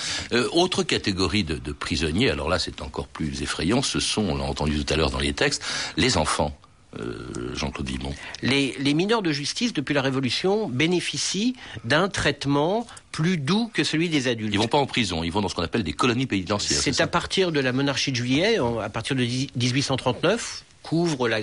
autre 0.52 0.82
catégorie 0.82 1.42
de, 1.42 1.54
de 1.54 1.72
prisonniers, 1.72 2.28
alors 2.28 2.50
là 2.50 2.58
c'est 2.58 2.82
encore 2.82 3.06
plus 3.06 3.40
effrayant, 3.40 3.80
ce 3.80 3.98
sont, 3.98 4.22
on 4.28 4.36
l'a 4.36 4.44
entendu 4.44 4.84
tout 4.84 4.92
à 4.92 4.96
l'heure 4.98 5.10
dans 5.10 5.20
les 5.20 5.32
textes, 5.32 5.64
les 5.96 6.18
enfants. 6.18 6.54
Euh, 7.00 7.54
Jean-Claude 7.54 7.88
Vimont 7.88 8.14
les, 8.42 8.74
les, 8.78 8.94
mineurs 8.94 9.22
de 9.22 9.32
justice, 9.32 9.72
depuis 9.72 9.94
la 9.94 10.02
Révolution, 10.02 10.68
bénéficient 10.68 11.54
d'un 11.84 12.08
traitement 12.08 12.86
plus 13.12 13.36
doux 13.36 13.70
que 13.72 13.84
celui 13.84 14.08
des 14.08 14.28
adultes. 14.28 14.52
Ils 14.52 14.58
vont 14.58 14.68
pas 14.68 14.78
en 14.78 14.86
prison, 14.86 15.24
ils 15.24 15.30
vont 15.30 15.40
dans 15.40 15.48
ce 15.48 15.54
qu'on 15.54 15.62
appelle 15.62 15.82
des 15.82 15.92
colonies 15.92 16.26
pénitentiaires. 16.26 16.80
C'est 16.80 17.00
à 17.00 17.06
partir 17.06 17.52
de 17.52 17.60
la 17.60 17.72
monarchie 17.72 18.12
de 18.12 18.16
juillet, 18.16 18.58
à 18.82 18.88
partir 18.88 19.16
de 19.16 19.22
1839, 19.22 20.64
couvre 20.82 21.28
la 21.28 21.40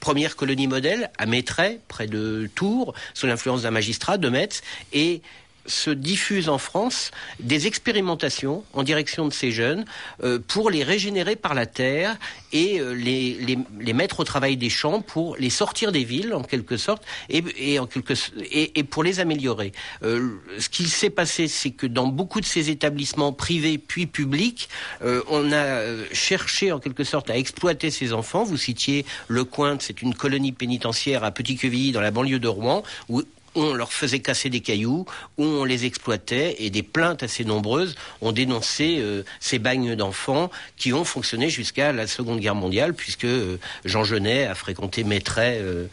première 0.00 0.34
colonie 0.34 0.66
modèle 0.66 1.10
à 1.16 1.26
Maitray, 1.26 1.78
près 1.86 2.08
de 2.08 2.50
Tours, 2.54 2.92
sous 3.14 3.26
l'influence 3.26 3.62
d'un 3.62 3.70
magistrat 3.70 4.18
de 4.18 4.28
Metz, 4.28 4.62
et 4.92 5.22
se 5.66 5.90
diffusent 5.90 6.48
en 6.48 6.58
France 6.58 7.10
des 7.40 7.66
expérimentations 7.66 8.64
en 8.72 8.82
direction 8.82 9.26
de 9.26 9.32
ces 9.32 9.52
jeunes 9.52 9.84
euh, 10.22 10.38
pour 10.46 10.70
les 10.70 10.82
régénérer 10.82 11.36
par 11.36 11.54
la 11.54 11.66
terre 11.66 12.16
et 12.52 12.80
euh, 12.80 12.92
les, 12.92 13.34
les, 13.34 13.58
les, 13.80 13.92
mettre 13.92 14.20
au 14.20 14.24
travail 14.24 14.56
des 14.56 14.70
champs 14.70 15.00
pour 15.00 15.36
les 15.36 15.50
sortir 15.50 15.92
des 15.92 16.04
villes 16.04 16.34
en 16.34 16.42
quelque 16.42 16.76
sorte 16.76 17.04
et, 17.28 17.44
et 17.56 17.78
en 17.78 17.86
quelque, 17.86 18.14
et, 18.50 18.78
et, 18.78 18.84
pour 18.84 19.02
les 19.02 19.20
améliorer. 19.20 19.72
Euh, 20.02 20.38
ce 20.58 20.68
qui 20.68 20.88
s'est 20.88 21.10
passé, 21.10 21.48
c'est 21.48 21.70
que 21.70 21.86
dans 21.86 22.06
beaucoup 22.06 22.40
de 22.40 22.46
ces 22.46 22.70
établissements 22.70 23.32
privés 23.32 23.78
puis 23.78 24.06
publics, 24.06 24.68
euh, 25.02 25.22
on 25.28 25.52
a 25.52 25.82
cherché 26.12 26.72
en 26.72 26.78
quelque 26.78 27.04
sorte 27.04 27.30
à 27.30 27.36
exploiter 27.36 27.90
ces 27.90 28.12
enfants. 28.12 28.44
Vous 28.44 28.56
citiez 28.56 29.04
Le 29.28 29.44
Coin, 29.44 29.76
c'est 29.80 30.02
une 30.02 30.14
colonie 30.14 30.52
pénitentiaire 30.52 31.24
à 31.24 31.30
Petit-Quevilly 31.30 31.92
dans 31.92 32.00
la 32.00 32.10
banlieue 32.10 32.38
de 32.38 32.48
Rouen 32.48 32.82
où 33.08 33.22
on 33.54 33.74
leur 33.74 33.92
faisait 33.92 34.20
casser 34.20 34.50
des 34.50 34.60
cailloux, 34.60 35.04
on 35.38 35.64
les 35.64 35.84
exploitait, 35.84 36.56
et 36.58 36.70
des 36.70 36.82
plaintes 36.82 37.22
assez 37.22 37.44
nombreuses 37.44 37.94
ont 38.20 38.32
dénoncé 38.32 38.98
euh, 38.98 39.24
ces 39.40 39.58
bagnes 39.58 39.94
d'enfants 39.94 40.50
qui 40.76 40.92
ont 40.92 41.04
fonctionné 41.04 41.50
jusqu'à 41.50 41.92
la 41.92 42.06
Seconde 42.06 42.40
Guerre 42.40 42.54
mondiale, 42.54 42.94
puisque 42.94 43.24
euh, 43.24 43.58
Jean 43.84 44.04
Genet 44.04 44.46
a 44.46 44.54
fréquenté 44.54 45.04
Maitret 45.04 45.60
euh, 45.60 45.86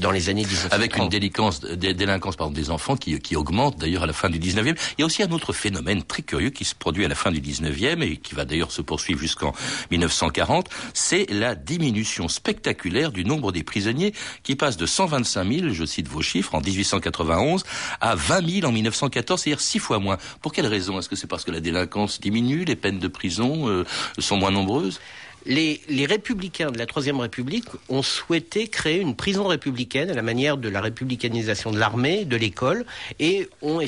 dans 0.00 0.10
les 0.10 0.28
années 0.28 0.42
1930. 0.42 0.72
Avec 0.72 0.96
une 0.96 1.08
délinquance, 1.08 1.60
délinquance 1.60 2.36
pardon, 2.36 2.52
des 2.52 2.70
enfants 2.70 2.96
qui, 2.96 3.18
qui 3.20 3.36
augmente 3.36 3.78
d'ailleurs 3.78 4.02
à 4.02 4.06
la 4.06 4.12
fin 4.12 4.28
du 4.28 4.38
19e. 4.38 4.76
Il 4.96 5.00
y 5.00 5.02
a 5.02 5.06
aussi 5.06 5.22
un 5.22 5.30
autre 5.30 5.52
phénomène 5.52 6.02
très 6.02 6.22
curieux 6.22 6.50
qui 6.50 6.64
se 6.64 6.74
produit 6.74 7.04
à 7.04 7.08
la 7.08 7.14
fin 7.14 7.30
du 7.30 7.40
19e 7.40 8.02
et 8.02 8.16
qui 8.16 8.34
va 8.34 8.44
d'ailleurs 8.44 8.72
se 8.72 8.82
poursuivre 8.82 9.20
jusqu'en 9.20 9.54
1940, 9.90 10.68
c'est 10.94 11.26
la 11.30 11.54
diminution 11.54 12.28
spectaculaire 12.28 13.12
du 13.12 13.24
nombre 13.24 13.52
des 13.52 13.62
prisonniers 13.62 14.12
qui 14.42 14.56
passe 14.56 14.76
de 14.76 14.86
125 14.86 15.52
000, 15.52 15.68
je 15.72 15.84
cite 15.84 16.08
chiffres, 16.22 16.54
en 16.54 16.60
1891 16.60 17.64
à 18.00 18.14
20 18.14 18.60
000 18.60 18.66
en 18.66 18.72
1914, 18.72 19.40
c'est-à-dire 19.40 19.60
six 19.60 19.78
fois 19.78 19.98
moins. 19.98 20.18
Pour 20.40 20.52
quelle 20.52 20.66
raison? 20.66 20.98
Est-ce 20.98 21.08
que 21.08 21.16
c'est 21.16 21.26
parce 21.26 21.44
que 21.44 21.50
la 21.50 21.60
délinquance 21.60 22.20
diminue, 22.20 22.64
les 22.64 22.76
peines 22.76 22.98
de 22.98 23.08
prison 23.08 23.68
euh, 23.68 23.84
sont 24.18 24.36
moins 24.36 24.50
nombreuses? 24.50 25.00
Les, 25.46 25.80
les, 25.88 26.04
républicains 26.04 26.70
de 26.70 26.78
la 26.78 26.86
Troisième 26.86 27.20
République 27.20 27.64
ont 27.88 28.02
souhaité 28.02 28.68
créer 28.68 29.00
une 29.00 29.14
prison 29.14 29.46
républicaine 29.46 30.10
à 30.10 30.14
la 30.14 30.22
manière 30.22 30.56
de 30.56 30.68
la 30.68 30.80
républicanisation 30.80 31.70
de 31.70 31.78
l'armée, 31.78 32.24
de 32.24 32.36
l'école, 32.36 32.84
et 33.18 33.48
ont 33.62 33.80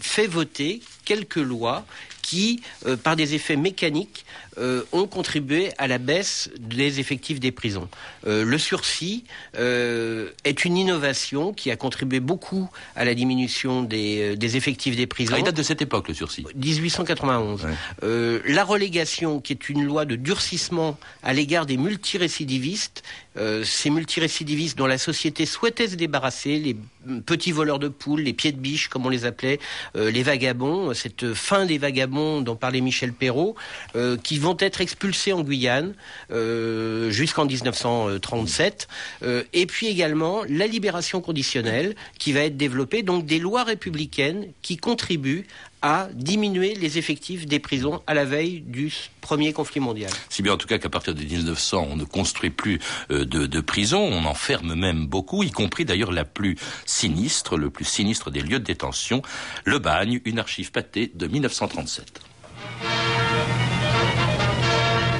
fait 0.00 0.26
voter 0.26 0.80
quelques 1.04 1.36
lois 1.36 1.84
qui, 2.22 2.60
euh, 2.86 2.96
par 2.96 3.14
des 3.14 3.34
effets 3.34 3.56
mécaniques, 3.56 4.24
euh, 4.58 4.84
ont 4.92 5.06
contribué 5.06 5.70
à 5.76 5.86
la 5.86 5.98
baisse 5.98 6.48
des 6.58 6.98
effectifs 6.98 7.40
des 7.40 7.52
prisons. 7.52 7.90
Euh, 8.26 8.42
le 8.42 8.56
sursis 8.56 9.24
euh, 9.58 10.30
est 10.44 10.64
une 10.64 10.78
innovation 10.78 11.52
qui 11.52 11.70
a 11.70 11.76
contribué 11.76 12.20
beaucoup 12.20 12.70
à 12.94 13.04
la 13.04 13.14
diminution 13.14 13.82
des, 13.82 14.34
des 14.34 14.56
effectifs 14.56 14.96
des 14.96 15.06
prisons. 15.06 15.34
Ah, 15.34 15.40
il 15.40 15.44
date 15.44 15.56
de 15.56 15.62
cette 15.62 15.82
époque, 15.82 16.08
le 16.08 16.14
sursis 16.14 16.46
1891. 16.54 17.66
Ouais. 17.66 18.40
la 18.46 18.64
relégation, 18.64 19.40
qui 19.40 19.52
est 19.52 19.68
une 19.68 19.84
loi 19.84 20.06
de 20.06 20.16
durcissement 20.16 20.96
à 21.22 21.34
l'égard 21.34 21.66
des 21.66 21.76
multirécidivistes, 21.76 23.02
ces 23.64 23.90
multirécidivistes 23.90 24.78
dont 24.78 24.86
la 24.86 24.96
société 24.96 25.44
souhaitait 25.44 25.88
se 25.88 25.96
débarrasser, 25.96 26.58
les 26.58 26.76
petits 27.26 27.52
voleurs 27.52 27.78
de 27.78 27.88
poules, 27.88 28.22
les 28.22 28.32
pieds 28.32 28.52
de 28.52 28.58
biche, 28.58 28.88
comme 28.88 29.04
on 29.04 29.10
les 29.10 29.26
appelait, 29.26 29.60
les 29.94 30.22
vagabonds, 30.22 30.94
cette 30.94 31.34
fin 31.34 31.66
des 31.66 31.76
vagabonds 31.76 32.40
dont 32.40 32.56
parlait 32.56 32.80
Michel 32.80 33.12
Perrault, 33.12 33.54
qui 34.22 34.38
vont 34.38 34.45
être 34.58 34.80
expulsés 34.80 35.32
en 35.32 35.42
Guyane 35.42 35.94
euh, 36.30 37.10
jusqu'en 37.10 37.46
1937. 37.46 38.88
Euh, 39.22 39.42
et 39.52 39.66
puis 39.66 39.86
également 39.86 40.42
la 40.48 40.66
libération 40.66 41.20
conditionnelle 41.20 41.94
qui 42.18 42.32
va 42.32 42.40
être 42.40 42.56
développée, 42.56 43.02
donc 43.02 43.26
des 43.26 43.38
lois 43.38 43.64
républicaines 43.64 44.48
qui 44.62 44.76
contribuent 44.76 45.46
à 45.82 46.08
diminuer 46.14 46.74
les 46.74 46.98
effectifs 46.98 47.46
des 47.46 47.58
prisons 47.58 48.02
à 48.06 48.14
la 48.14 48.24
veille 48.24 48.60
du 48.60 48.92
premier 49.20 49.52
conflit 49.52 49.80
mondial. 49.80 50.10
Si 50.28 50.42
bien 50.42 50.52
en 50.52 50.56
tout 50.56 50.66
cas 50.66 50.78
qu'à 50.78 50.88
partir 50.88 51.14
de 51.14 51.22
1900, 51.22 51.88
on 51.90 51.96
ne 51.96 52.04
construit 52.04 52.50
plus 52.50 52.80
euh, 53.10 53.24
de, 53.24 53.46
de 53.46 53.60
prisons, 53.60 54.02
on 54.02 54.24
enferme 54.24 54.74
même 54.74 55.06
beaucoup, 55.06 55.42
y 55.42 55.50
compris 55.50 55.84
d'ailleurs 55.84 56.12
la 56.12 56.24
plus 56.24 56.56
sinistre, 56.86 57.56
le 57.56 57.70
plus 57.70 57.84
sinistre 57.84 58.30
des 58.30 58.40
lieux 58.40 58.58
de 58.58 58.64
détention, 58.64 59.22
le 59.64 59.78
bagne, 59.78 60.20
une 60.24 60.38
archive 60.38 60.72
pâtée 60.72 61.10
de 61.14 61.26
1937 61.26 62.20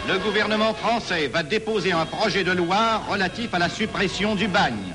le 0.08 0.18
gouvernement 0.18 0.72
français 0.72 1.26
va 1.26 1.42
déposer 1.42 1.92
un 1.92 2.06
projet 2.06 2.44
de 2.44 2.52
loi 2.52 3.02
relatif 3.08 3.52
à 3.54 3.58
la 3.58 3.68
suppression 3.68 4.34
du 4.34 4.46
bagne. 4.46 4.94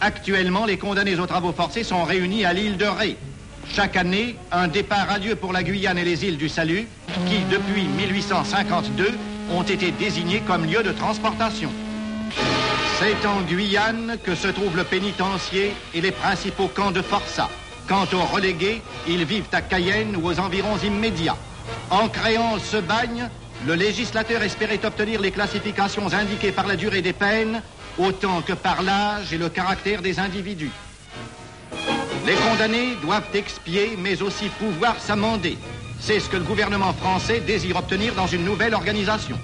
Actuellement, 0.00 0.66
les 0.66 0.76
condamnés 0.76 1.18
aux 1.18 1.26
travaux 1.26 1.52
forcés 1.52 1.82
sont 1.84 2.04
réunis 2.04 2.44
à 2.44 2.52
l'île 2.52 2.76
de 2.76 2.84
Ré. 2.84 3.16
Chaque 3.72 3.96
année, 3.96 4.36
un 4.50 4.68
départ 4.68 5.10
a 5.10 5.18
lieu 5.18 5.34
pour 5.34 5.52
la 5.52 5.62
Guyane 5.62 5.98
et 5.98 6.04
les 6.04 6.24
îles 6.24 6.36
du 6.36 6.48
Salut, 6.48 6.86
qui, 7.26 7.38
depuis 7.50 7.84
1852, 7.84 9.10
ont 9.50 9.62
été 9.62 9.90
désignés 9.90 10.42
comme 10.46 10.64
lieu 10.64 10.82
de 10.82 10.92
transportation. 10.92 11.70
C'est 12.98 13.26
en 13.26 13.40
Guyane 13.42 14.16
que 14.22 14.34
se 14.34 14.48
trouve 14.48 14.76
le 14.76 14.84
pénitencier 14.84 15.72
et 15.94 16.00
les 16.00 16.12
principaux 16.12 16.68
camps 16.68 16.92
de 16.92 17.02
forçat. 17.02 17.50
Quant 17.88 18.06
aux 18.12 18.34
relégués, 18.34 18.80
ils 19.08 19.24
vivent 19.24 19.48
à 19.52 19.60
Cayenne 19.60 20.16
ou 20.16 20.28
aux 20.28 20.38
environs 20.38 20.78
immédiats. 20.78 21.36
En 21.90 22.08
créant 22.08 22.58
ce 22.58 22.76
bagne, 22.76 23.28
le 23.66 23.74
législateur 23.74 24.42
espérait 24.42 24.84
obtenir 24.84 25.20
les 25.20 25.30
classifications 25.30 26.12
indiquées 26.12 26.52
par 26.52 26.66
la 26.66 26.76
durée 26.76 27.02
des 27.02 27.12
peines, 27.12 27.62
autant 27.98 28.42
que 28.42 28.52
par 28.52 28.82
l'âge 28.82 29.32
et 29.32 29.38
le 29.38 29.48
caractère 29.48 30.02
des 30.02 30.18
individus. 30.18 30.72
Les 32.26 32.34
condamnés 32.34 32.94
doivent 33.02 33.28
expier, 33.34 33.96
mais 33.98 34.22
aussi 34.22 34.48
pouvoir 34.48 34.98
s'amender. 35.00 35.58
C'est 36.00 36.20
ce 36.20 36.28
que 36.28 36.36
le 36.36 36.44
gouvernement 36.44 36.92
français 36.92 37.40
désire 37.40 37.76
obtenir 37.76 38.14
dans 38.14 38.26
une 38.26 38.44
nouvelle 38.44 38.74
organisation. 38.74 39.38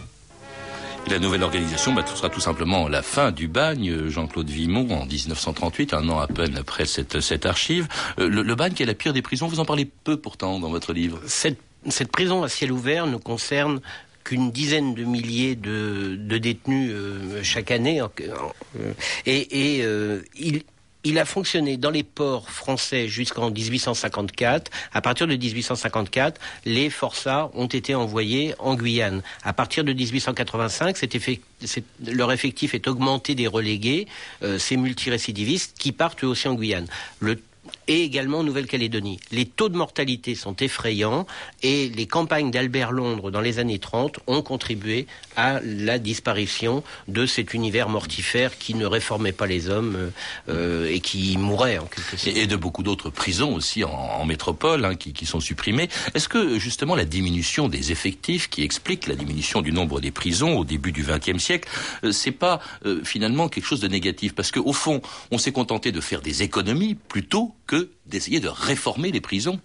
La 1.09 1.19
nouvelle 1.19 1.43
organisation, 1.43 1.95
bah, 1.95 2.03
ce 2.07 2.17
sera 2.17 2.29
tout 2.29 2.41
simplement 2.41 2.89
la 2.89 3.03
fin 3.03 3.31
du 3.31 3.49
bagne. 3.49 4.09
Jean-Claude 4.09 4.51
Vimont, 4.51 4.91
en 4.91 5.07
1938, 5.07 5.95
un 5.95 6.09
an 6.09 6.19
à 6.19 6.27
peine 6.27 6.57
après 6.57 6.85
cette, 6.85 7.21
cette 7.21 7.47
archive. 7.47 7.89
Euh, 8.19 8.29
le, 8.29 8.43
le, 8.43 8.55
bagne 8.55 8.75
qui 8.75 8.83
est 8.83 8.87
la 8.87 8.95
pire 8.95 9.13
des 9.13 9.23
prisons, 9.23 9.47
vous 9.47 9.61
en 9.61 9.65
parlez 9.65 9.89
peu 10.05 10.19
pourtant 10.19 10.61
dans 10.61 10.69
votre 10.69 10.93
livre. 10.93 11.19
Cette, 11.27 11.59
cette 11.89 12.13
prison 12.13 12.43
à 12.43 12.49
ciel 12.49 12.73
ouvert 12.73 13.07
ne 13.07 13.17
concerne 13.17 13.81
qu'une 14.29 14.51
dizaine 14.51 14.95
de 14.95 15.05
milliers 15.05 15.55
de, 15.55 16.37
détenus 16.37 16.91
euh, 16.93 17.43
chaque 17.43 17.71
année. 17.71 18.03
Et, 19.25 19.81
euh, 19.81 20.21
il, 21.03 21.19
a 21.19 21.25
fonctionné 21.25 21.79
dans 21.79 21.89
les 21.89 22.03
ports 22.03 22.51
français 22.51 23.09
jusqu'en 23.09 23.51
1854. 23.51 24.71
À 24.93 25.01
partir 25.01 25.27
de 25.27 25.35
1854, 25.35 26.39
les 26.67 26.91
forçats 26.91 27.51
ont 27.55 27.69
été 27.69 27.95
envoyés 27.95 28.55
en 28.59 28.75
Guyane. 28.75 29.23
À 29.45 29.55
partir 29.55 29.83
de 29.83 29.95
1885, 29.95 30.99
cet 30.99 31.15
effet, 31.15 31.41
leur 32.07 32.31
effectif 32.31 32.75
est 32.75 32.87
augmenté 32.87 33.35
des 33.35 33.47
relégués, 33.47 34.07
euh, 34.43 34.59
ces 34.59 34.77
multirécidivistes 34.77 35.79
qui 35.79 35.93
partent 35.93 36.25
aussi 36.25 36.49
en 36.49 36.55
Guyane. 36.55 36.87
Le 37.21 37.41
et 37.89 38.03
également 38.03 38.39
en 38.39 38.45
Nouvelle-Calédonie. 38.45 39.19
Les 39.33 39.47
taux 39.47 39.69
de 39.69 39.77
mortalité 39.77 40.35
sont 40.35 40.55
effrayants 40.57 41.27
et 41.63 41.89
les 41.89 42.07
campagnes 42.07 42.51
d'Albert 42.51 42.93
Londres 42.93 43.31
dans 43.31 43.41
les 43.41 43.59
années 43.59 43.79
30 43.79 44.21
ont 44.27 44.43
contribué 44.43 45.07
à 45.37 45.61
la 45.65 45.99
disparition 45.99 46.85
de 47.09 47.27
cet 47.27 47.55
univers 47.55 47.89
mortifère 47.89 48.59
qui 48.59 48.75
ne 48.75 48.87
réformait 48.87 49.33
pas 49.33 49.47
les 49.47 49.69
hommes 49.69 49.97
euh, 49.97 50.11
euh, 50.49 50.91
et 50.93 51.01
qui 51.01 51.37
mourait 51.39 51.79
en 51.79 51.87
quelque 51.87 52.17
sorte. 52.17 52.37
Et, 52.37 52.47
de 52.47 52.57
beaucoup 52.57 52.83
d'autres 52.83 53.11
prisons 53.11 53.55
aussi 53.55 53.85
en, 53.85 54.25
métropole 54.25 54.85
hein, 54.85 54.95
qui, 54.95 55.13
qui, 55.13 55.27
sont 55.27 55.41
supprimées. 55.41 55.89
Est-ce 56.15 56.29
que 56.29 56.59
justement 56.59 56.95
la 56.95 57.05
diminution 57.05 57.69
des 57.69 57.93
effectifs 57.93 58.49
qui 58.49 58.63
explique 58.63 59.07
la 59.07 59.15
diminution 59.15 59.63
du 59.63 59.73
nombre 59.73 60.01
des 60.01 60.11
prisons 60.11 60.59
au 60.59 60.65
début 60.65 60.93
du 60.93 61.03
XXe 61.03 61.43
siècle, 61.43 61.69
euh, 62.05 62.13
c'est 62.13 62.33
pas 62.33 62.61
euh, 62.85 63.03
finalement 63.05 63.49
quelque 63.49 63.65
chose 63.65 63.81
de 63.81 63.89
négatif? 63.89 64.35
Parce 64.35 64.51
qu'au 64.51 64.73
fond, 64.73 65.01
on 65.31 65.39
s'est 65.39 65.53
contenté 65.53 65.93
de 65.93 66.01
faire 66.01 66.21
des 66.21 66.43
économies 66.43 66.95
plutôt 66.95 67.55
que 67.67 67.78
d'essayer 68.09 68.41
de 68.41 68.49
réformer 68.49 69.13
les 69.13 69.21
prisons. 69.21 69.61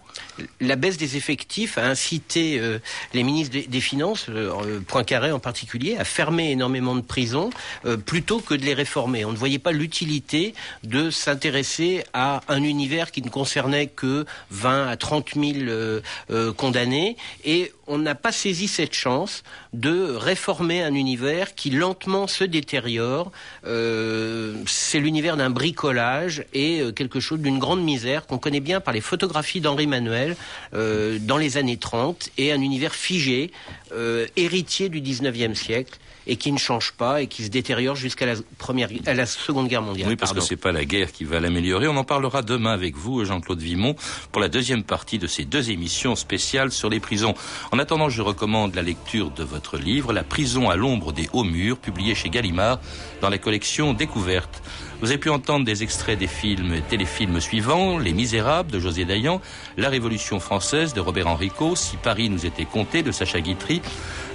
La 0.60 0.76
baisse 0.76 0.96
des 0.96 1.16
effectifs 1.16 1.78
a 1.78 1.86
incité 1.86 2.58
euh, 2.60 2.78
les 3.14 3.22
ministres 3.22 3.56
des, 3.66 3.80
Finances, 3.80 4.26
euh, 4.28 4.80
Poincaré 4.86 5.32
en 5.32 5.38
particulier, 5.38 5.96
à 5.96 6.04
fermer 6.04 6.50
énormément 6.50 6.94
de 6.94 7.00
prisons 7.00 7.50
euh, 7.86 7.96
plutôt 7.96 8.40
que 8.40 8.54
de 8.54 8.64
les 8.64 8.74
réformer. 8.74 9.24
On 9.24 9.32
ne 9.32 9.36
voyait 9.36 9.58
pas 9.58 9.72
l'utilité 9.72 10.54
de 10.82 11.10
s'intéresser 11.10 12.04
à 12.12 12.42
un 12.48 12.62
univers 12.62 13.10
qui 13.10 13.22
ne 13.22 13.30
concernait 13.30 13.86
que 13.86 14.26
20 14.50 14.88
à 14.88 14.96
30 14.96 15.30
000 15.34 16.52
condamnés 16.56 17.16
et 17.44 17.72
on 17.86 17.98
n'a 17.98 18.14
pas 18.14 18.32
saisi 18.32 18.68
cette 18.68 18.94
chance 18.94 19.42
de 19.72 20.14
réformer 20.14 20.82
un 20.82 20.94
univers 20.94 21.54
qui 21.54 21.70
lentement 21.70 22.26
se 22.26 22.44
détériore. 22.44 23.30
C'est 23.64 25.00
l'univers 25.00 25.36
d'un 25.36 25.50
bricolage 25.50 26.44
et 26.52 26.82
quelque 26.94 27.20
chose 27.20 27.40
d'une 27.40 27.58
grande 27.58 27.82
misère 27.82 28.03
qu'on 28.26 28.38
connaît 28.38 28.60
bien 28.60 28.80
par 28.80 28.94
les 28.94 29.00
photographies 29.00 29.60
d'Henri 29.60 29.86
Manuel 29.86 30.36
euh, 30.74 31.18
dans 31.20 31.36
les 31.36 31.56
années 31.56 31.76
30 31.76 32.30
et 32.38 32.52
un 32.52 32.60
univers 32.60 32.94
figé, 32.94 33.50
euh, 33.92 34.26
héritier 34.36 34.88
du 34.88 35.00
19e 35.00 35.54
siècle 35.54 35.98
et 36.26 36.36
qui 36.36 36.52
ne 36.52 36.58
change 36.58 36.92
pas 36.92 37.22
et 37.22 37.26
qui 37.26 37.44
se 37.44 37.48
détériore 37.48 37.96
jusqu'à 37.96 38.26
la 38.26 38.34
première, 38.58 38.88
à 39.06 39.14
la 39.14 39.26
Seconde 39.26 39.68
Guerre 39.68 39.82
mondiale. 39.82 40.08
Oui, 40.08 40.16
parce 40.16 40.32
que 40.32 40.40
c'est 40.40 40.56
pas 40.56 40.72
la 40.72 40.84
guerre 40.84 41.12
qui 41.12 41.24
va 41.24 41.40
l'améliorer. 41.40 41.88
On 41.88 41.96
en 41.96 42.04
parlera 42.04 42.42
demain 42.42 42.72
avec 42.72 42.96
vous, 42.96 43.24
Jean-Claude 43.24 43.60
Vimont, 43.60 43.94
pour 44.32 44.40
la 44.40 44.48
deuxième 44.48 44.82
partie 44.82 45.18
de 45.18 45.26
ces 45.26 45.44
deux 45.44 45.70
émissions 45.70 46.16
spéciales 46.16 46.72
sur 46.72 46.88
les 46.88 47.00
prisons. 47.00 47.34
En 47.72 47.78
attendant, 47.78 48.08
je 48.08 48.22
recommande 48.22 48.74
la 48.74 48.82
lecture 48.82 49.30
de 49.30 49.44
votre 49.44 49.76
livre, 49.76 50.12
La 50.12 50.24
prison 50.24 50.70
à 50.70 50.76
l'ombre 50.76 51.12
des 51.12 51.28
hauts 51.32 51.44
murs, 51.44 51.78
publié 51.78 52.14
chez 52.14 52.30
Gallimard 52.30 52.80
dans 53.20 53.28
la 53.28 53.38
collection 53.38 53.92
Découverte. 53.92 54.62
Vous 55.00 55.10
avez 55.10 55.18
pu 55.18 55.28
entendre 55.28 55.64
des 55.64 55.82
extraits 55.82 56.18
des 56.18 56.26
films 56.26 56.72
et 56.72 56.80
téléfilms 56.80 57.40
suivants 57.40 57.98
Les 57.98 58.12
Misérables 58.12 58.70
de 58.70 58.78
José 58.78 59.04
Dayan, 59.04 59.40
La 59.76 59.88
Révolution 59.88 60.40
française 60.40 60.94
de 60.94 61.00
Robert 61.00 61.26
Henrico, 61.26 61.76
Si 61.76 61.96
Paris 61.96 62.30
nous 62.30 62.46
était 62.46 62.64
compté 62.64 63.02
de 63.02 63.12
Sacha 63.12 63.40
Guitry, 63.40 63.82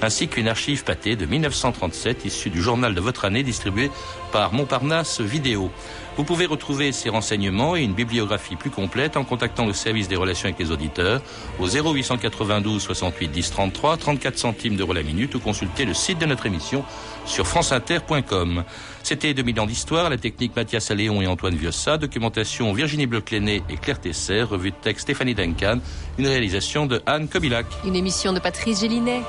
ainsi 0.01 0.27
qu'une 0.27 0.47
archive 0.47 0.83
pâtée 0.83 1.15
de 1.15 1.25
1937 1.25 2.25
issue 2.25 2.49
du 2.49 2.61
journal 2.61 2.93
de 2.95 3.01
votre 3.01 3.25
année 3.25 3.43
distribué 3.43 3.91
par 4.31 4.53
Montparnasse 4.53 5.21
Vidéo. 5.21 5.71
Vous 6.17 6.25
pouvez 6.25 6.45
retrouver 6.45 6.91
ces 6.91 7.07
renseignements 7.07 7.77
et 7.77 7.81
une 7.81 7.93
bibliographie 7.93 8.57
plus 8.57 8.69
complète 8.69 9.15
en 9.15 9.23
contactant 9.23 9.65
le 9.65 9.71
service 9.71 10.09
des 10.09 10.17
relations 10.17 10.47
avec 10.47 10.59
les 10.59 10.69
auditeurs 10.69 11.21
au 11.59 11.67
0892 11.67 12.81
68 12.81 13.29
10 13.29 13.51
33 13.51 13.95
34 13.95 14.37
centimes 14.37 14.75
d'euros 14.75 14.91
la 14.91 15.03
minute 15.03 15.35
ou 15.35 15.39
consulter 15.39 15.85
le 15.85 15.93
site 15.93 16.19
de 16.19 16.25
notre 16.25 16.45
émission 16.45 16.83
sur 17.25 17.47
franceinter.com. 17.47 18.65
C'était 19.01 19.33
2000 19.33 19.59
ans 19.61 19.65
d'histoire, 19.65 20.09
la 20.09 20.17
technique 20.17 20.55
Mathias 20.55 20.91
Alléon 20.91 21.21
et 21.21 21.27
Antoine 21.27 21.55
Viossa, 21.55 21.97
documentation 21.97 22.73
Virginie 22.73 23.07
Bleuclenet 23.07 23.63
et 23.69 23.77
Claire 23.77 24.01
Tesser, 24.01 24.41
revue 24.43 24.71
de 24.71 24.75
texte 24.75 25.03
Stéphanie 25.03 25.35
Duncan, 25.35 25.79
une 26.17 26.27
réalisation 26.27 26.85
de 26.85 27.01
Anne 27.05 27.29
Kobilac. 27.29 27.65
Une 27.85 27.95
émission 27.95 28.33
de 28.33 28.39
Patrice 28.39 28.81
Gélinet. 28.81 29.21